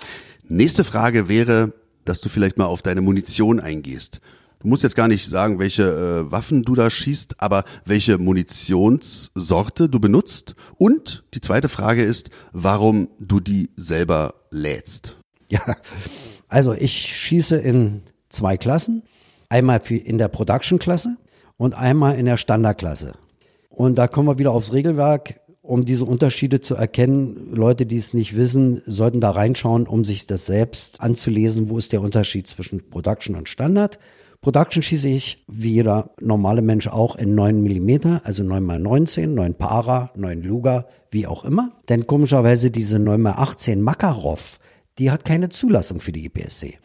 Nächste 0.48 0.84
Frage 0.84 1.30
wäre, 1.30 1.74
dass 2.06 2.22
du 2.22 2.30
vielleicht 2.30 2.58
mal 2.58 2.66
auf 2.66 2.82
deine 2.82 3.02
Munition 3.02 3.60
eingehst. 3.60 4.20
Du 4.60 4.68
musst 4.68 4.84
jetzt 4.84 4.96
gar 4.96 5.08
nicht 5.08 5.28
sagen, 5.28 5.60
welche 5.60 5.84
äh, 5.84 6.32
Waffen 6.32 6.64
du 6.64 6.76
da 6.76 6.90
schießt, 6.90 7.42
aber 7.42 7.66
welche 7.86 8.18
Munitionssorte 8.18 9.90
du 9.90 10.00
benutzt. 10.00 10.56
Und 10.78 11.24
die 11.34 11.42
zweite 11.42 11.70
Frage 11.70 12.04
ist, 12.04 12.30
warum 12.52 13.10
du 13.20 13.40
die 13.40 13.70
selber 13.76 14.36
lädst. 14.52 15.18
Ja, 15.50 15.62
also 16.48 16.74
ich 16.74 16.94
schieße 16.94 17.58
in 17.58 18.04
zwei 18.30 18.58
Klassen. 18.58 19.04
Einmal 19.50 19.82
in 19.90 20.18
der 20.18 20.30
Production-Klasse 20.30 21.18
und 21.58 21.74
einmal 21.74 22.18
in 22.18 22.26
der 22.26 22.38
Standard-Klasse. 22.38 23.14
Und 23.70 23.96
da 23.98 24.08
kommen 24.08 24.28
wir 24.28 24.40
wieder 24.40 24.52
aufs 24.52 24.74
Regelwerk. 24.74 25.40
Um 25.62 25.86
diese 25.86 26.04
Unterschiede 26.04 26.60
zu 26.60 26.76
erkennen, 26.76 27.54
Leute, 27.54 27.86
die 27.86 27.96
es 27.96 28.14
nicht 28.14 28.36
wissen, 28.36 28.82
sollten 28.86 29.22
da 29.22 29.32
reinschauen, 29.32 29.88
um 29.88 30.04
sich 30.04 30.28
das 30.28 30.46
selbst 30.46 31.00
anzulesen. 31.00 31.70
Wo 31.70 31.78
ist 31.78 31.94
der 31.94 32.02
Unterschied 32.02 32.48
zwischen 32.48 32.90
Production 32.90 33.38
und 33.38 33.48
Standard? 33.48 33.98
Production 34.42 34.84
schieße 34.84 35.08
ich, 35.08 35.42
wie 35.48 35.72
jeder 35.72 36.10
normale 36.20 36.62
Mensch 36.62 36.88
auch, 36.88 37.16
in 37.16 37.34
9 37.34 37.64
mm, 37.64 38.20
also 38.26 38.44
9 38.44 38.70
x 38.72 38.84
19, 38.84 39.34
9 39.34 39.54
Para, 39.54 40.12
9 40.18 40.42
Luger, 40.42 40.86
wie 41.12 41.28
auch 41.28 41.46
immer. 41.46 41.72
Denn 41.88 42.08
komischerweise 42.08 42.70
diese 42.70 43.00
9 43.00 43.26
x 43.26 43.38
18 43.38 43.82
Makarov, 43.82 44.60
die 45.00 45.12
hat 45.12 45.24
keine 45.24 45.48
Zulassung 45.48 46.02
für 46.02 46.12
die 46.12 46.26
IPSC. 46.26 46.78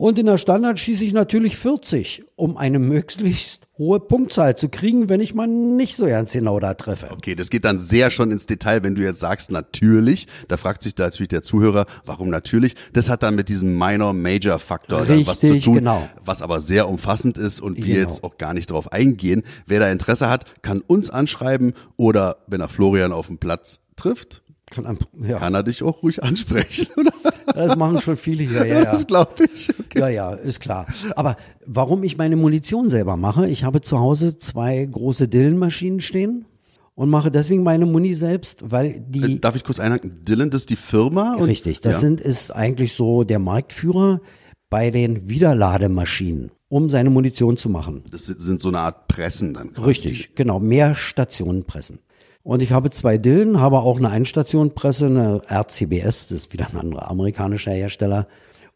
Und 0.00 0.18
in 0.18 0.24
der 0.24 0.38
Standard 0.38 0.78
schieße 0.78 1.04
ich 1.04 1.12
natürlich 1.12 1.58
40, 1.58 2.24
um 2.34 2.56
eine 2.56 2.78
möglichst 2.78 3.68
hohe 3.76 4.00
Punktzahl 4.00 4.56
zu 4.56 4.70
kriegen, 4.70 5.10
wenn 5.10 5.20
ich 5.20 5.34
mal 5.34 5.46
nicht 5.46 5.94
so 5.94 6.06
ernst 6.06 6.32
genau 6.32 6.58
da 6.58 6.72
treffe. 6.72 7.10
Okay, 7.10 7.34
das 7.34 7.50
geht 7.50 7.66
dann 7.66 7.78
sehr 7.78 8.10
schon 8.10 8.30
ins 8.30 8.46
Detail, 8.46 8.82
wenn 8.82 8.94
du 8.94 9.02
jetzt 9.02 9.20
sagst 9.20 9.50
natürlich. 9.50 10.26
Da 10.48 10.56
fragt 10.56 10.80
sich 10.80 10.94
da 10.94 11.04
natürlich 11.04 11.28
der 11.28 11.42
Zuhörer, 11.42 11.84
warum 12.06 12.30
natürlich? 12.30 12.76
Das 12.94 13.10
hat 13.10 13.22
dann 13.22 13.34
mit 13.34 13.50
diesem 13.50 13.76
Minor-Major-Faktor 13.76 15.06
was 15.26 15.40
zu 15.40 15.60
tun, 15.60 15.74
genau. 15.74 16.08
was 16.24 16.40
aber 16.40 16.60
sehr 16.62 16.88
umfassend 16.88 17.36
ist 17.36 17.60
und 17.60 17.76
wir 17.76 17.84
Genau. 17.84 17.98
jetzt 17.98 18.24
auch 18.24 18.38
gar 18.38 18.54
nicht 18.54 18.70
drauf 18.70 18.90
eingehen. 18.94 19.42
Wer 19.66 19.80
da 19.80 19.92
Interesse 19.92 20.30
hat, 20.30 20.46
kann 20.62 20.80
uns 20.80 21.10
anschreiben 21.10 21.74
oder 21.98 22.38
wenn 22.46 22.62
er 22.62 22.70
Florian 22.70 23.12
auf 23.12 23.26
dem 23.26 23.36
Platz 23.36 23.80
trifft, 23.96 24.42
Kann, 24.70 24.98
ja, 25.22 25.38
kann 25.38 25.52
er 25.52 25.62
dich 25.62 25.82
auch 25.82 26.02
ruhig 26.02 26.22
ansprechen, 26.22 26.86
oder? 26.96 27.12
Das 27.54 27.76
machen 27.76 28.00
schon 28.00 28.16
viele 28.16 28.44
hier, 28.44 28.66
ja, 28.66 28.78
ja. 28.84 28.92
Das 28.92 29.06
glaube 29.06 29.44
ich. 29.52 29.70
Okay. 29.78 30.00
Ja, 30.00 30.08
ja, 30.08 30.34
ist 30.34 30.60
klar. 30.60 30.86
Aber 31.16 31.36
warum 31.66 32.02
ich 32.02 32.16
meine 32.16 32.36
Munition 32.36 32.88
selber 32.88 33.16
mache, 33.16 33.48
ich 33.48 33.64
habe 33.64 33.80
zu 33.80 33.98
Hause 33.98 34.38
zwei 34.38 34.84
große 34.84 35.28
Dillenmaschinen 35.28 36.00
stehen 36.00 36.46
und 36.94 37.08
mache 37.08 37.30
deswegen 37.30 37.62
meine 37.62 37.86
Muni 37.86 38.14
selbst, 38.14 38.70
weil 38.70 38.86
Äh, 38.86 39.00
die 39.00 39.40
Darf 39.40 39.56
ich 39.56 39.64
kurz 39.64 39.80
einhaken? 39.80 40.24
Dylan, 40.24 40.50
das 40.50 40.62
ist 40.62 40.70
die 40.70 40.76
Firma? 40.76 41.34
Und, 41.36 41.44
richtig, 41.44 41.80
das 41.80 41.94
ja. 41.94 41.98
sind 42.00 42.20
ist 42.20 42.50
eigentlich 42.50 42.92
so 42.94 43.24
der 43.24 43.38
Marktführer 43.38 44.20
bei 44.68 44.90
den 44.90 45.28
Wiederlademaschinen, 45.28 46.50
um 46.68 46.88
seine 46.88 47.10
Munition 47.10 47.56
zu 47.56 47.68
machen. 47.68 48.04
Das 48.10 48.26
sind 48.26 48.60
so 48.60 48.68
eine 48.68 48.80
Art 48.80 49.08
Pressen 49.08 49.54
dann. 49.54 49.72
Quasi. 49.72 49.86
Richtig, 49.88 50.34
genau, 50.34 50.60
mehr 50.60 50.94
Stationen 50.94 51.64
pressen. 51.64 52.00
Und 52.42 52.62
ich 52.62 52.72
habe 52.72 52.90
zwei 52.90 53.18
Dillen, 53.18 53.60
habe 53.60 53.80
auch 53.80 53.98
eine 53.98 54.10
Einstationpresse, 54.10 55.06
eine 55.06 55.42
RCBS, 55.50 56.28
das 56.28 56.32
ist 56.32 56.52
wieder 56.52 56.68
ein 56.70 56.78
anderer 56.78 57.10
amerikanischer 57.10 57.72
Hersteller, 57.72 58.26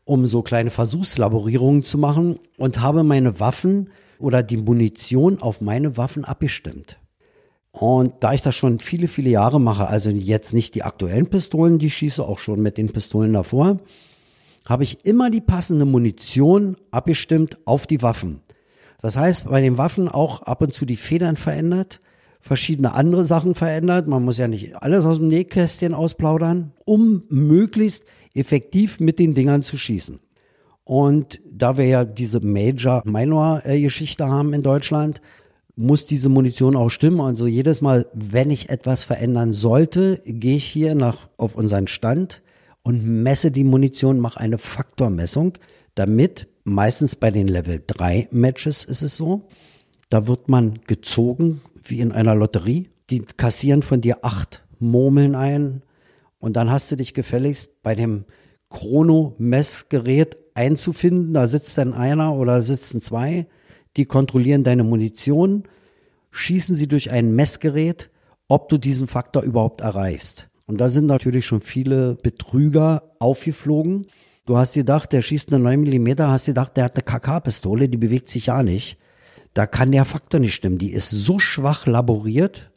um 0.04 0.26
so 0.26 0.42
kleine 0.42 0.70
Versuchslaborierungen 0.70 1.82
zu 1.82 1.96
machen 1.96 2.38
und 2.58 2.80
habe 2.80 3.04
meine 3.04 3.40
Waffen 3.40 3.90
oder 4.18 4.42
die 4.42 4.58
Munition 4.58 5.40
auf 5.40 5.60
meine 5.60 5.96
Waffen 5.96 6.24
abgestimmt. 6.24 6.98
Und 7.70 8.12
da 8.20 8.34
ich 8.34 8.42
das 8.42 8.54
schon 8.54 8.78
viele, 8.78 9.08
viele 9.08 9.30
Jahre 9.30 9.60
mache, 9.60 9.88
also 9.88 10.10
jetzt 10.10 10.52
nicht 10.52 10.74
die 10.74 10.84
aktuellen 10.84 11.26
Pistolen, 11.26 11.78
die 11.78 11.90
schieße 11.90 12.22
auch 12.22 12.38
schon 12.38 12.60
mit 12.60 12.76
den 12.76 12.92
Pistolen 12.92 13.32
davor, 13.32 13.80
habe 14.64 14.84
ich 14.84 15.04
immer 15.04 15.30
die 15.30 15.40
passende 15.40 15.84
Munition 15.84 16.76
abgestimmt 16.90 17.58
auf 17.64 17.86
die 17.86 18.02
Waffen. 18.02 18.40
Das 19.00 19.16
heißt, 19.16 19.48
bei 19.48 19.60
den 19.60 19.76
Waffen 19.76 20.08
auch 20.08 20.42
ab 20.42 20.62
und 20.62 20.72
zu 20.72 20.86
die 20.86 20.96
Federn 20.96 21.36
verändert, 21.36 22.00
verschiedene 22.44 22.92
andere 22.92 23.24
Sachen 23.24 23.54
verändert. 23.54 24.06
Man 24.06 24.22
muss 24.22 24.36
ja 24.36 24.48
nicht 24.48 24.76
alles 24.76 25.06
aus 25.06 25.18
dem 25.18 25.28
Nähkästchen 25.28 25.94
ausplaudern, 25.94 26.72
um 26.84 27.22
möglichst 27.30 28.04
effektiv 28.34 29.00
mit 29.00 29.18
den 29.18 29.32
Dingern 29.32 29.62
zu 29.62 29.78
schießen. 29.78 30.20
Und 30.84 31.40
da 31.50 31.78
wir 31.78 31.86
ja 31.86 32.04
diese 32.04 32.40
Major-Minor-Geschichte 32.40 34.26
haben 34.26 34.52
in 34.52 34.62
Deutschland, 34.62 35.22
muss 35.74 36.06
diese 36.06 36.28
Munition 36.28 36.76
auch 36.76 36.90
stimmen. 36.90 37.22
Also 37.22 37.46
jedes 37.46 37.80
Mal, 37.80 38.06
wenn 38.12 38.50
ich 38.50 38.68
etwas 38.68 39.04
verändern 39.04 39.52
sollte, 39.52 40.20
gehe 40.26 40.56
ich 40.56 40.66
hier 40.66 40.94
nach, 40.94 41.30
auf 41.38 41.54
unseren 41.56 41.86
Stand 41.86 42.42
und 42.82 43.06
messe 43.06 43.52
die 43.52 43.64
Munition, 43.64 44.20
mache 44.20 44.38
eine 44.38 44.58
Faktormessung, 44.58 45.54
damit 45.94 46.48
meistens 46.64 47.16
bei 47.16 47.30
den 47.30 47.48
Level 47.48 47.82
3 47.86 48.28
Matches 48.32 48.84
ist 48.84 49.00
es 49.00 49.16
so, 49.16 49.48
da 50.10 50.26
wird 50.26 50.50
man 50.50 50.80
gezogen 50.86 51.62
wie 51.90 52.00
in 52.00 52.12
einer 52.12 52.34
Lotterie. 52.34 52.88
Die 53.10 53.20
kassieren 53.20 53.82
von 53.82 54.00
dir 54.00 54.18
acht 54.24 54.64
Murmeln 54.78 55.34
ein 55.34 55.82
und 56.38 56.56
dann 56.56 56.70
hast 56.70 56.90
du 56.90 56.96
dich 56.96 57.14
gefälligst 57.14 57.82
bei 57.82 57.94
dem 57.94 58.24
Chrono-Messgerät 58.70 60.36
einzufinden. 60.54 61.34
Da 61.34 61.46
sitzt 61.46 61.78
dann 61.78 61.94
einer 61.94 62.34
oder 62.34 62.62
sitzen 62.62 63.00
zwei, 63.00 63.46
die 63.96 64.04
kontrollieren 64.04 64.64
deine 64.64 64.84
Munition, 64.84 65.64
schießen 66.30 66.74
sie 66.74 66.88
durch 66.88 67.10
ein 67.10 67.34
Messgerät, 67.34 68.10
ob 68.48 68.68
du 68.68 68.78
diesen 68.78 69.06
Faktor 69.06 69.42
überhaupt 69.42 69.80
erreichst. 69.80 70.48
Und 70.66 70.80
da 70.80 70.88
sind 70.88 71.06
natürlich 71.06 71.46
schon 71.46 71.60
viele 71.60 72.14
Betrüger 72.14 73.14
aufgeflogen. 73.18 74.06
Du 74.46 74.56
hast 74.56 74.74
gedacht, 74.74 75.12
der 75.12 75.22
schießt 75.22 75.52
eine 75.52 75.62
9 75.62 75.80
mm, 75.80 76.18
hast 76.18 76.46
gedacht, 76.46 76.76
der 76.76 76.84
hat 76.84 76.94
eine 76.94 77.02
KK-Pistole, 77.02 77.88
die 77.88 77.96
bewegt 77.96 78.28
sich 78.28 78.46
ja 78.46 78.62
nicht. 78.62 78.98
Da 79.54 79.66
kann 79.66 79.92
der 79.92 80.04
Faktor 80.04 80.40
nicht 80.40 80.54
stimmen. 80.54 80.78
Die 80.78 80.92
ist 80.92 81.10
so 81.10 81.38
schwach 81.38 81.86
laboriert 81.86 82.70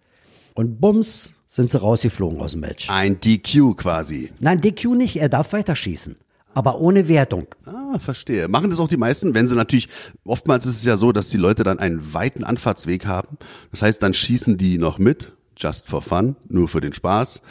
und 0.53 0.79
bums, 0.79 1.33
sind 1.47 1.71
sie 1.71 1.79
rausgeflogen 1.79 2.39
aus 2.39 2.51
dem 2.51 2.61
Match. 2.61 2.89
Ein 2.89 3.19
DQ 3.19 3.75
quasi. 3.75 4.31
Nein, 4.39 4.61
DQ 4.61 4.95
nicht, 4.95 5.15
er 5.17 5.29
darf 5.29 5.53
weiterschießen. 5.53 6.17
Aber 6.53 6.79
ohne 6.79 7.07
Wertung. 7.07 7.47
Ah, 7.65 7.99
verstehe. 7.99 8.47
Machen 8.47 8.69
das 8.69 8.79
auch 8.79 8.87
die 8.87 8.97
meisten, 8.97 9.33
wenn 9.35 9.47
sie 9.47 9.55
natürlich, 9.55 9.89
oftmals 10.25 10.65
ist 10.65 10.77
es 10.77 10.83
ja 10.83 10.97
so, 10.97 11.11
dass 11.11 11.29
die 11.29 11.37
Leute 11.37 11.63
dann 11.63 11.79
einen 11.79 12.13
weiten 12.13 12.43
Anfahrtsweg 12.43 13.05
haben. 13.05 13.37
Das 13.71 13.81
heißt, 13.81 14.01
dann 14.01 14.13
schießen 14.13 14.57
die 14.57 14.77
noch 14.77 14.97
mit, 14.97 15.33
just 15.55 15.87
for 15.87 16.01
fun, 16.01 16.35
nur 16.49 16.67
für 16.67 16.81
den 16.81 16.93
Spaß. 16.93 17.41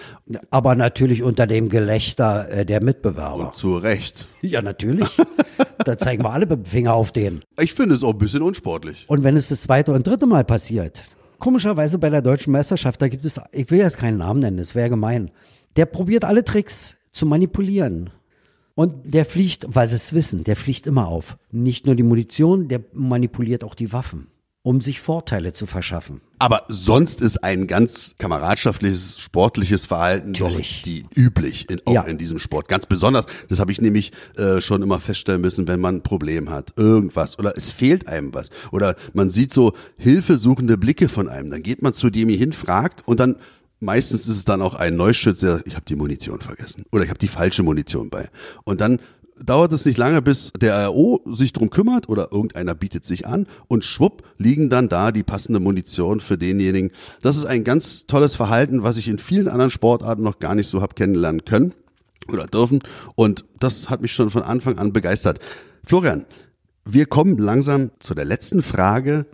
Aber 0.50 0.74
natürlich 0.74 1.22
unter 1.22 1.46
dem 1.46 1.68
Gelächter 1.68 2.48
äh, 2.50 2.66
der 2.66 2.82
Mitbewerber. 2.82 3.46
Und 3.46 3.54
zu 3.54 3.76
Recht. 3.76 4.26
Ja, 4.42 4.60
natürlich. 4.62 5.08
da 5.86 5.96
zeigen 5.96 6.22
wir 6.22 6.32
alle 6.32 6.46
mit 6.46 6.58
dem 6.58 6.64
Finger 6.64 6.94
auf 6.94 7.12
den. 7.12 7.42
Ich 7.60 7.74
finde 7.74 7.94
es 7.94 8.02
auch 8.02 8.12
ein 8.12 8.18
bisschen 8.18 8.42
unsportlich. 8.42 9.04
Und 9.08 9.22
wenn 9.22 9.36
es 9.36 9.48
das 9.48 9.62
zweite 9.62 9.92
und 9.92 10.06
dritte 10.06 10.26
Mal 10.26 10.44
passiert, 10.44 11.04
komischerweise 11.38 11.98
bei 11.98 12.10
der 12.10 12.22
deutschen 12.22 12.52
Meisterschaft, 12.52 13.00
da 13.00 13.08
gibt 13.08 13.24
es, 13.24 13.40
ich 13.52 13.70
will 13.70 13.78
jetzt 13.78 13.98
keinen 13.98 14.18
Namen 14.18 14.40
nennen, 14.40 14.56
das 14.56 14.74
wäre 14.74 14.90
gemein. 14.90 15.30
Der 15.76 15.86
probiert 15.86 16.24
alle 16.24 16.44
Tricks 16.44 16.96
zu 17.12 17.26
manipulieren. 17.26 18.10
Und 18.74 19.14
der 19.14 19.24
fliegt, 19.24 19.64
weil 19.68 19.86
sie 19.86 19.96
es 19.96 20.12
wissen, 20.12 20.44
der 20.44 20.56
fliegt 20.56 20.86
immer 20.86 21.08
auf. 21.08 21.38
Nicht 21.50 21.86
nur 21.86 21.94
die 21.94 22.02
Munition, 22.02 22.68
der 22.68 22.80
manipuliert 22.92 23.64
auch 23.64 23.74
die 23.74 23.92
Waffen, 23.92 24.26
um 24.66 24.80
sich 24.80 25.00
Vorteile 25.00 25.52
zu 25.52 25.64
verschaffen. 25.66 26.20
Aber 26.40 26.64
sonst 26.66 27.22
ist 27.22 27.44
ein 27.44 27.68
ganz 27.68 28.16
kameradschaftliches, 28.18 29.16
sportliches 29.20 29.86
Verhalten 29.86 30.32
Natürlich. 30.32 30.78
doch 30.78 30.82
die 30.82 31.06
üblich 31.14 31.70
in, 31.70 31.80
auch 31.84 31.92
Ja. 31.92 32.02
in 32.02 32.18
diesem 32.18 32.40
Sport. 32.40 32.66
Ganz 32.66 32.86
besonders, 32.86 33.26
das 33.48 33.60
habe 33.60 33.70
ich 33.70 33.80
nämlich 33.80 34.10
äh, 34.36 34.60
schon 34.60 34.82
immer 34.82 34.98
feststellen 34.98 35.40
müssen, 35.40 35.68
wenn 35.68 35.78
man 35.78 35.98
ein 35.98 36.02
Problem 36.02 36.50
hat, 36.50 36.72
irgendwas 36.74 37.38
oder 37.38 37.56
es 37.56 37.70
fehlt 37.70 38.08
einem 38.08 38.34
was 38.34 38.50
oder 38.72 38.96
man 39.12 39.30
sieht 39.30 39.52
so 39.52 39.72
hilfesuchende 39.98 40.76
Blicke 40.76 41.08
von 41.08 41.28
einem, 41.28 41.48
dann 41.48 41.62
geht 41.62 41.80
man 41.82 41.94
zu 41.94 42.10
dem 42.10 42.28
hin, 42.28 42.52
fragt 42.52 43.06
und 43.06 43.20
dann 43.20 43.36
meistens 43.78 44.22
ist 44.22 44.36
es 44.36 44.44
dann 44.44 44.62
auch 44.62 44.74
ein 44.74 44.96
Neuschützer, 44.96 45.60
ich 45.64 45.74
habe 45.76 45.84
die 45.86 45.94
Munition 45.94 46.40
vergessen 46.40 46.82
oder 46.90 47.04
ich 47.04 47.10
habe 47.10 47.20
die 47.20 47.28
falsche 47.28 47.62
Munition 47.62 48.10
bei. 48.10 48.30
Und 48.64 48.80
dann 48.80 48.98
dauert 49.42 49.72
es 49.72 49.84
nicht 49.84 49.98
lange, 49.98 50.22
bis 50.22 50.52
der 50.58 50.88
RO 50.88 51.20
sich 51.26 51.52
drum 51.52 51.70
kümmert 51.70 52.08
oder 52.08 52.32
irgendeiner 52.32 52.74
bietet 52.74 53.04
sich 53.04 53.26
an 53.26 53.46
und 53.68 53.84
schwupp 53.84 54.22
liegen 54.38 54.70
dann 54.70 54.88
da 54.88 55.12
die 55.12 55.22
passende 55.22 55.60
Munition 55.60 56.20
für 56.20 56.38
denjenigen. 56.38 56.90
Das 57.22 57.36
ist 57.36 57.44
ein 57.44 57.64
ganz 57.64 58.06
tolles 58.06 58.36
Verhalten, 58.36 58.82
was 58.82 58.96
ich 58.96 59.08
in 59.08 59.18
vielen 59.18 59.48
anderen 59.48 59.70
Sportarten 59.70 60.22
noch 60.22 60.38
gar 60.38 60.54
nicht 60.54 60.68
so 60.68 60.80
habe 60.80 60.94
kennenlernen 60.94 61.44
können 61.44 61.74
oder 62.28 62.46
dürfen 62.46 62.80
und 63.14 63.44
das 63.60 63.90
hat 63.90 64.02
mich 64.02 64.12
schon 64.12 64.30
von 64.30 64.42
Anfang 64.42 64.78
an 64.78 64.92
begeistert. 64.92 65.38
Florian, 65.84 66.26
wir 66.84 67.06
kommen 67.06 67.36
langsam 67.38 67.90
zu 67.98 68.14
der 68.14 68.24
letzten 68.24 68.62
Frage. 68.62 69.26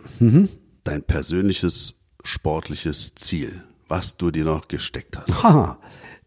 Dein 0.83 1.03
persönliches 1.03 1.93
sportliches 2.23 3.15
Ziel, 3.15 3.63
was 3.87 4.17
du 4.17 4.31
dir 4.31 4.43
noch 4.43 4.67
gesteckt 4.67 5.17
hast. 5.17 5.43
Haha. 5.43 5.79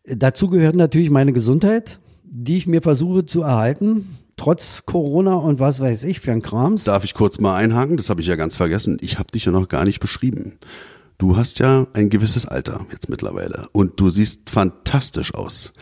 Dazu 0.04 0.48
gehört 0.48 0.76
natürlich 0.76 1.10
meine 1.10 1.32
Gesundheit, 1.32 1.98
die 2.28 2.56
ich 2.56 2.66
mir 2.66 2.82
versuche 2.82 3.24
zu 3.24 3.42
erhalten, 3.42 4.18
trotz 4.36 4.84
Corona 4.86 5.34
und 5.34 5.60
was 5.60 5.80
weiß 5.80 6.04
ich 6.04 6.20
für 6.20 6.32
ein 6.32 6.42
Krams. 6.42 6.84
Darf 6.84 7.04
ich 7.04 7.14
kurz 7.14 7.40
mal 7.40 7.56
einhaken? 7.56 7.96
Das 7.96 8.10
habe 8.10 8.20
ich 8.20 8.26
ja 8.26 8.36
ganz 8.36 8.56
vergessen. 8.56 8.98
Ich 9.00 9.18
habe 9.18 9.30
dich 9.32 9.44
ja 9.44 9.52
noch 9.52 9.68
gar 9.68 9.84
nicht 9.84 10.00
beschrieben. 10.00 10.58
Du 11.18 11.36
hast 11.36 11.58
ja 11.60 11.86
ein 11.94 12.10
gewisses 12.10 12.44
Alter 12.46 12.84
jetzt 12.92 13.08
mittlerweile 13.08 13.68
und 13.72 13.98
du 13.98 14.10
siehst 14.10 14.50
fantastisch 14.50 15.32
aus. 15.32 15.72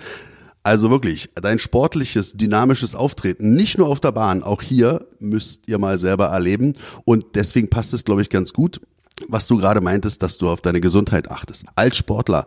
Also 0.63 0.91
wirklich, 0.91 1.29
dein 1.35 1.59
sportliches, 1.59 2.35
dynamisches 2.35 2.95
Auftreten, 2.95 3.53
nicht 3.53 3.77
nur 3.77 3.89
auf 3.89 4.01
der 4.01 4.13
Bahn, 4.13 4.43
auch 4.43 4.63
hier 4.63 5.07
müsst 5.19 5.69
ihr 5.69 5.79
mal 5.79 5.99
selber 5.99 6.27
erleben. 6.27 6.73
Und 7.05 7.27
deswegen 7.35 7.69
passt 7.69 7.93
es, 7.93 8.05
glaube 8.05 8.23
ich, 8.23 8.31
ganz 8.31 8.55
gut, 8.55 8.81
was 9.29 9.47
du 9.47 9.59
gerade 9.59 9.83
meintest, 9.83 10.23
dass 10.23 10.39
du 10.39 10.49
auf 10.49 10.63
deine 10.63 10.81
Gesundheit 10.81 11.31
achtest. 11.31 11.65
Als 11.75 11.99
Sportler, 11.99 12.47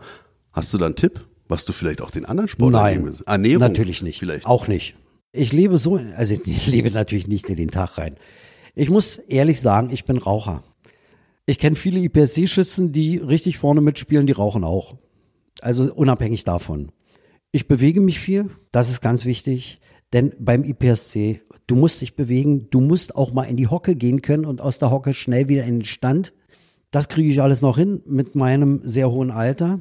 hast 0.51 0.73
du 0.73 0.79
da 0.79 0.85
einen 0.87 0.95
Tipp, 0.95 1.27
was 1.47 1.65
du 1.65 1.73
vielleicht 1.73 2.01
auch 2.01 2.11
den 2.11 2.25
anderen 2.25 2.47
Sportlern 2.47 3.03
Nein? 3.03 3.15
Ernährung? 3.25 3.61
natürlich 3.61 4.01
nicht. 4.01 4.19
Vielleicht. 4.19 4.45
Auch 4.45 4.67
nicht. 4.67 4.95
Ich 5.31 5.53
lebe 5.53 5.77
so, 5.77 5.99
also 6.15 6.35
ich 6.45 6.67
lebe 6.67 6.91
natürlich 6.91 7.27
nicht 7.27 7.49
in 7.49 7.55
den 7.55 7.71
Tag 7.71 7.97
rein. 7.97 8.15
Ich 8.75 8.89
muss 8.89 9.17
ehrlich 9.17 9.59
sagen, 9.59 9.89
ich 9.91 10.05
bin 10.05 10.17
Raucher. 10.17 10.63
Ich 11.45 11.59
kenne 11.59 11.75
viele 11.75 11.99
IPSC-Schützen, 11.99 12.91
die 12.91 13.17
richtig 13.17 13.57
vorne 13.57 13.81
mitspielen, 13.81 14.27
die 14.27 14.33
rauchen 14.33 14.63
auch. 14.63 14.97
Also 15.61 15.93
unabhängig 15.93 16.43
davon. 16.43 16.91
Ich 17.51 17.67
bewege 17.67 18.01
mich 18.01 18.19
viel, 18.19 18.49
das 18.71 18.89
ist 18.89 19.01
ganz 19.01 19.25
wichtig, 19.25 19.79
denn 20.13 20.33
beim 20.39 20.63
IPSC, 20.63 21.41
du 21.65 21.75
musst 21.75 22.01
dich 22.01 22.15
bewegen, 22.15 22.69
du 22.69 22.81
musst 22.81 23.15
auch 23.15 23.33
mal 23.33 23.43
in 23.43 23.57
die 23.57 23.67
Hocke 23.67 23.95
gehen 23.95 24.21
können 24.21 24.45
und 24.45 24.61
aus 24.61 24.79
der 24.79 24.91
Hocke 24.91 25.13
schnell 25.13 25.47
wieder 25.47 25.63
in 25.63 25.79
den 25.79 25.85
Stand. 25.85 26.33
Das 26.91 27.09
kriege 27.09 27.29
ich 27.29 27.41
alles 27.41 27.61
noch 27.61 27.77
hin 27.77 28.01
mit 28.05 28.35
meinem 28.35 28.81
sehr 28.83 29.09
hohen 29.09 29.31
Alter. 29.31 29.79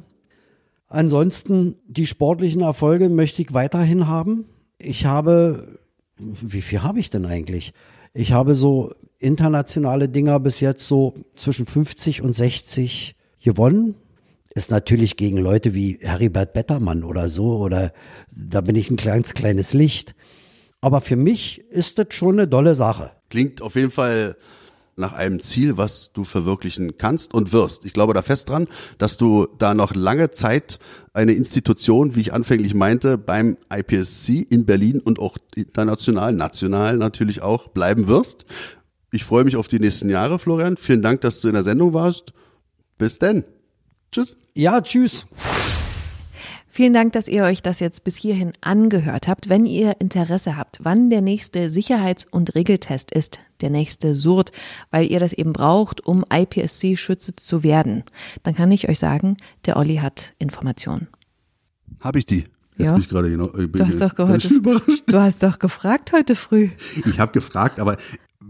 Ansonsten 0.87 1.75
die 1.87 2.07
sportlichen 2.07 2.61
Erfolge 2.61 3.09
möchte 3.09 3.41
ich 3.41 3.53
weiterhin 3.53 4.07
haben. 4.07 4.45
Ich 4.77 5.05
habe, 5.05 5.79
wie 6.17 6.61
viel 6.61 6.81
habe 6.83 6.99
ich 6.99 7.09
denn 7.09 7.25
eigentlich? 7.25 7.73
Ich 8.13 8.31
habe 8.31 8.55
so 8.55 8.93
internationale 9.19 10.09
Dinger 10.09 10.39
bis 10.39 10.59
jetzt 10.59 10.87
so 10.87 11.13
zwischen 11.35 11.65
50 11.65 12.21
und 12.21 12.33
60 12.33 13.15
gewonnen. 13.43 13.95
Ist 14.53 14.71
natürlich 14.71 15.17
gegen 15.17 15.37
Leute 15.37 15.73
wie 15.73 15.99
Heribert 16.01 16.53
Bettermann 16.53 17.03
oder 17.03 17.29
so, 17.29 17.57
oder 17.57 17.91
da 18.35 18.61
bin 18.61 18.75
ich 18.75 18.89
ein 18.89 18.95
kleines, 18.95 19.33
kleines 19.33 19.73
Licht. 19.73 20.15
Aber 20.81 21.01
für 21.01 21.15
mich 21.15 21.59
ist 21.69 21.99
das 21.99 22.07
schon 22.11 22.35
eine 22.35 22.47
dolle 22.47 22.75
Sache. 22.75 23.11
Klingt 23.29 23.61
auf 23.61 23.75
jeden 23.75 23.91
Fall 23.91 24.35
nach 24.97 25.13
einem 25.13 25.41
Ziel, 25.41 25.77
was 25.77 26.11
du 26.11 26.23
verwirklichen 26.23 26.97
kannst 26.97 27.33
und 27.33 27.53
wirst. 27.53 27.85
Ich 27.85 27.93
glaube 27.93 28.13
da 28.13 28.21
fest 28.21 28.49
dran, 28.49 28.67
dass 28.97 29.17
du 29.17 29.47
da 29.57 29.73
noch 29.73 29.93
lange 29.95 30.31
Zeit 30.31 30.79
eine 31.13 31.33
Institution, 31.33 32.15
wie 32.15 32.21
ich 32.21 32.33
anfänglich 32.33 32.73
meinte, 32.73 33.17
beim 33.17 33.57
IPSC 33.73 34.41
in 34.49 34.65
Berlin 34.65 34.99
und 34.99 35.19
auch 35.19 35.37
international, 35.55 36.33
national 36.33 36.97
natürlich 36.97 37.41
auch 37.41 37.69
bleiben 37.69 38.07
wirst. 38.07 38.45
Ich 39.11 39.23
freue 39.23 39.45
mich 39.45 39.55
auf 39.55 39.67
die 39.67 39.79
nächsten 39.79 40.09
Jahre, 40.09 40.39
Florian. 40.39 40.77
Vielen 40.77 41.01
Dank, 41.01 41.21
dass 41.21 41.41
du 41.41 41.47
in 41.47 41.53
der 41.53 41.63
Sendung 41.63 41.93
warst. 41.93 42.33
Bis 42.97 43.19
denn. 43.19 43.45
Tschüss. 44.11 44.37
Ja, 44.53 44.81
tschüss. 44.81 45.27
Vielen 46.77 46.93
Dank, 46.93 47.13
dass 47.13 47.27
ihr 47.27 47.43
euch 47.43 47.63
das 47.63 47.79
jetzt 47.79 48.03
bis 48.03 48.17
hierhin 48.17 48.53
angehört 48.61 49.27
habt. 49.27 49.49
Wenn 49.49 49.65
ihr 49.65 49.99
Interesse 49.99 50.57
habt, 50.57 50.77
wann 50.83 51.09
der 51.09 51.21
nächste 51.21 51.71
Sicherheits- 51.71 52.27
und 52.29 52.53
Regeltest 52.53 53.09
ist, 53.09 53.39
der 53.61 53.71
nächste 53.71 54.13
Surt, 54.13 54.51
weil 54.91 55.11
ihr 55.11 55.19
das 55.19 55.33
eben 55.33 55.53
braucht, 55.53 56.05
um 56.05 56.23
IPSC-Schütze 56.31 57.35
zu 57.35 57.63
werden, 57.63 58.03
dann 58.43 58.53
kann 58.53 58.71
ich 58.71 58.87
euch 58.89 58.99
sagen, 58.99 59.37
der 59.65 59.77
Olli 59.77 59.95
hat 59.95 60.35
Informationen. 60.37 61.07
Habe 61.99 62.19
ich 62.19 62.27
die? 62.27 62.45
Jetzt 62.75 62.85
Ja. 62.85 62.91
bin 62.91 63.01
ich 63.01 63.09
gerade 63.09 63.31
genau. 63.31 63.47
Ich 63.57 63.71
bin 63.71 63.71
Du 63.71 63.87
hast 63.87 63.99
doch 63.99 64.15
heute, 64.19 64.61
du 65.07 65.19
hast 65.19 65.41
doch 65.41 65.57
gefragt 65.57 66.11
heute 66.13 66.35
früh. 66.35 66.69
Ich 67.07 67.19
habe 67.19 67.31
gefragt, 67.31 67.79
aber 67.79 67.97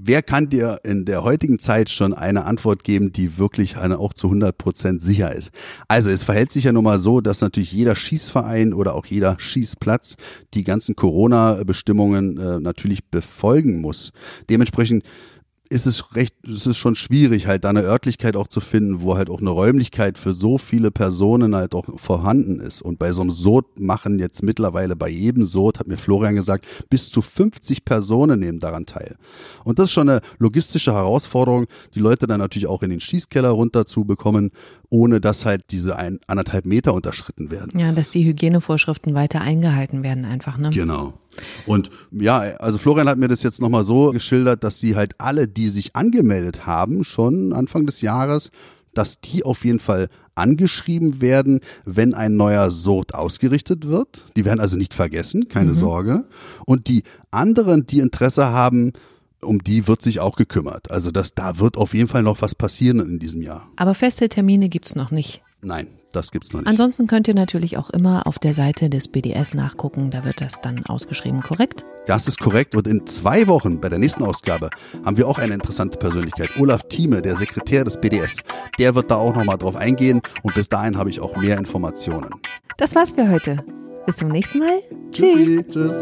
wer 0.07 0.23
kann 0.23 0.49
dir 0.49 0.79
in 0.83 1.05
der 1.05 1.23
heutigen 1.23 1.59
Zeit 1.59 1.89
schon 1.89 2.13
eine 2.13 2.45
Antwort 2.45 2.83
geben, 2.83 3.11
die 3.11 3.37
wirklich 3.37 3.77
auch 3.77 4.13
zu 4.13 4.27
100 4.27 4.57
Prozent 4.57 5.01
sicher 5.01 5.35
ist? 5.35 5.51
Also 5.87 6.09
es 6.09 6.23
verhält 6.23 6.51
sich 6.51 6.63
ja 6.63 6.71
nun 6.71 6.85
mal 6.85 6.99
so, 6.99 7.21
dass 7.21 7.41
natürlich 7.41 7.73
jeder 7.73 7.95
Schießverein 7.95 8.73
oder 8.73 8.95
auch 8.95 9.05
jeder 9.05 9.37
Schießplatz 9.39 10.15
die 10.53 10.63
ganzen 10.63 10.95
Corona-Bestimmungen 10.95 12.37
äh, 12.37 12.59
natürlich 12.59 13.05
befolgen 13.05 13.81
muss. 13.81 14.11
Dementsprechend 14.49 15.03
ist 15.69 15.85
es 15.85 16.15
recht, 16.15 16.33
ist 16.43 16.65
es 16.65 16.77
schon 16.77 16.95
schwierig, 16.95 17.47
halt 17.47 17.63
da 17.63 17.69
eine 17.69 17.81
Örtlichkeit 17.81 18.35
auch 18.35 18.47
zu 18.47 18.59
finden, 18.59 19.01
wo 19.01 19.15
halt 19.15 19.29
auch 19.29 19.41
eine 19.41 19.49
Räumlichkeit 19.49 20.17
für 20.17 20.33
so 20.33 20.57
viele 20.57 20.91
Personen 20.91 21.55
halt 21.55 21.75
auch 21.75 21.85
vorhanden 21.99 22.59
ist. 22.59 22.81
Und 22.81 22.99
bei 22.99 23.11
so 23.11 23.21
einem 23.21 23.31
Sod 23.31 23.79
machen 23.79 24.19
jetzt 24.19 24.43
mittlerweile 24.43 24.95
bei 24.95 25.09
jedem 25.09 25.45
Sod, 25.45 25.79
hat 25.79 25.87
mir 25.87 25.97
Florian 25.97 26.35
gesagt, 26.35 26.65
bis 26.89 27.09
zu 27.09 27.21
50 27.21 27.85
Personen 27.85 28.39
nehmen 28.39 28.59
daran 28.59 28.85
teil. 28.85 29.17
Und 29.63 29.79
das 29.79 29.85
ist 29.85 29.91
schon 29.91 30.09
eine 30.09 30.21
logistische 30.39 30.93
Herausforderung, 30.93 31.65
die 31.95 31.99
Leute 31.99 32.27
dann 32.27 32.39
natürlich 32.39 32.67
auch 32.67 32.83
in 32.83 32.89
den 32.89 32.99
Schießkeller 32.99 33.49
runter 33.49 33.85
zu 33.85 34.05
bekommen, 34.05 34.51
ohne 34.89 35.19
dass 35.19 35.45
halt 35.45 35.65
diese 35.71 35.97
ein, 35.97 36.19
anderthalb 36.27 36.65
Meter 36.65 36.93
unterschritten 36.93 37.51
werden. 37.51 37.77
Ja, 37.77 37.91
dass 37.91 38.09
die 38.09 38.25
Hygienevorschriften 38.25 39.13
weiter 39.13 39.41
eingehalten 39.41 40.03
werden 40.03 40.25
einfach, 40.25 40.57
ne? 40.57 40.69
Genau. 40.69 41.13
Und 41.65 41.89
ja, 42.11 42.39
also 42.39 42.77
Florian 42.77 43.07
hat 43.07 43.17
mir 43.17 43.27
das 43.27 43.43
jetzt 43.43 43.61
nochmal 43.61 43.83
so 43.83 44.11
geschildert, 44.11 44.63
dass 44.63 44.79
sie 44.79 44.95
halt 44.95 45.15
alle, 45.19 45.47
die 45.47 45.69
sich 45.69 45.95
angemeldet 45.95 46.65
haben, 46.65 47.03
schon 47.03 47.53
Anfang 47.53 47.85
des 47.85 48.01
Jahres, 48.01 48.51
dass 48.93 49.19
die 49.21 49.43
auf 49.43 49.63
jeden 49.63 49.79
Fall 49.79 50.09
angeschrieben 50.35 51.21
werden, 51.21 51.61
wenn 51.85 52.13
ein 52.13 52.35
neuer 52.35 52.71
Sort 52.71 53.13
ausgerichtet 53.15 53.87
wird. 53.87 54.25
Die 54.35 54.45
werden 54.45 54.59
also 54.59 54.77
nicht 54.77 54.93
vergessen, 54.93 55.47
keine 55.49 55.71
mhm. 55.71 55.75
Sorge. 55.75 56.23
Und 56.65 56.87
die 56.87 57.03
anderen, 57.31 57.85
die 57.87 57.99
Interesse 57.99 58.47
haben, 58.47 58.93
um 59.41 59.63
die 59.63 59.87
wird 59.87 60.01
sich 60.01 60.19
auch 60.19 60.35
gekümmert. 60.35 60.91
Also 60.91 61.11
das, 61.11 61.35
da 61.35 61.59
wird 61.59 61.77
auf 61.77 61.93
jeden 61.93 62.07
Fall 62.07 62.23
noch 62.23 62.41
was 62.41 62.55
passieren 62.55 62.99
in 62.99 63.19
diesem 63.19 63.41
Jahr. 63.41 63.67
Aber 63.75 63.93
feste 63.93 64.29
Termine 64.29 64.69
gibt's 64.69 64.95
noch 64.95 65.11
nicht. 65.11 65.43
Nein, 65.61 65.87
das 66.11 66.31
gibt's 66.31 66.53
noch 66.53 66.61
nicht. 66.61 66.69
Ansonsten 66.69 67.07
könnt 67.07 67.27
ihr 67.27 67.33
natürlich 67.33 67.77
auch 67.77 67.89
immer 67.89 68.27
auf 68.27 68.37
der 68.37 68.53
Seite 68.53 68.89
des 68.89 69.07
BDS 69.07 69.53
nachgucken, 69.53 70.11
da 70.11 70.23
wird 70.23 70.39
das 70.39 70.61
dann 70.61 70.85
ausgeschrieben, 70.85 71.41
korrekt? 71.41 71.85
Das 72.05 72.27
ist 72.27 72.39
korrekt 72.39 72.75
und 72.75 72.87
in 72.87 73.05
zwei 73.07 73.47
Wochen 73.47 73.81
bei 73.81 73.89
der 73.89 73.99
nächsten 73.99 74.23
Ausgabe 74.23 74.69
haben 75.03 75.17
wir 75.17 75.27
auch 75.27 75.39
eine 75.39 75.53
interessante 75.53 75.97
Persönlichkeit. 75.97 76.51
Olaf 76.57 76.83
Thieme, 76.87 77.21
der 77.21 77.35
Sekretär 77.35 77.83
des 77.83 77.99
BDS. 77.99 78.37
Der 78.79 78.95
wird 78.95 79.11
da 79.11 79.15
auch 79.15 79.35
nochmal 79.35 79.57
drauf 79.57 79.75
eingehen 79.75 80.21
und 80.43 80.53
bis 80.53 80.69
dahin 80.69 80.97
habe 80.97 81.09
ich 81.09 81.19
auch 81.19 81.35
mehr 81.35 81.57
Informationen. 81.57 82.29
Das 82.77 82.95
war's 82.95 83.13
für 83.13 83.29
heute. 83.29 83.65
Bis 84.05 84.17
zum 84.17 84.29
nächsten 84.29 84.59
Mal. 84.59 84.81
Tschüss. 85.11 85.63
Tschüss. 85.69 85.95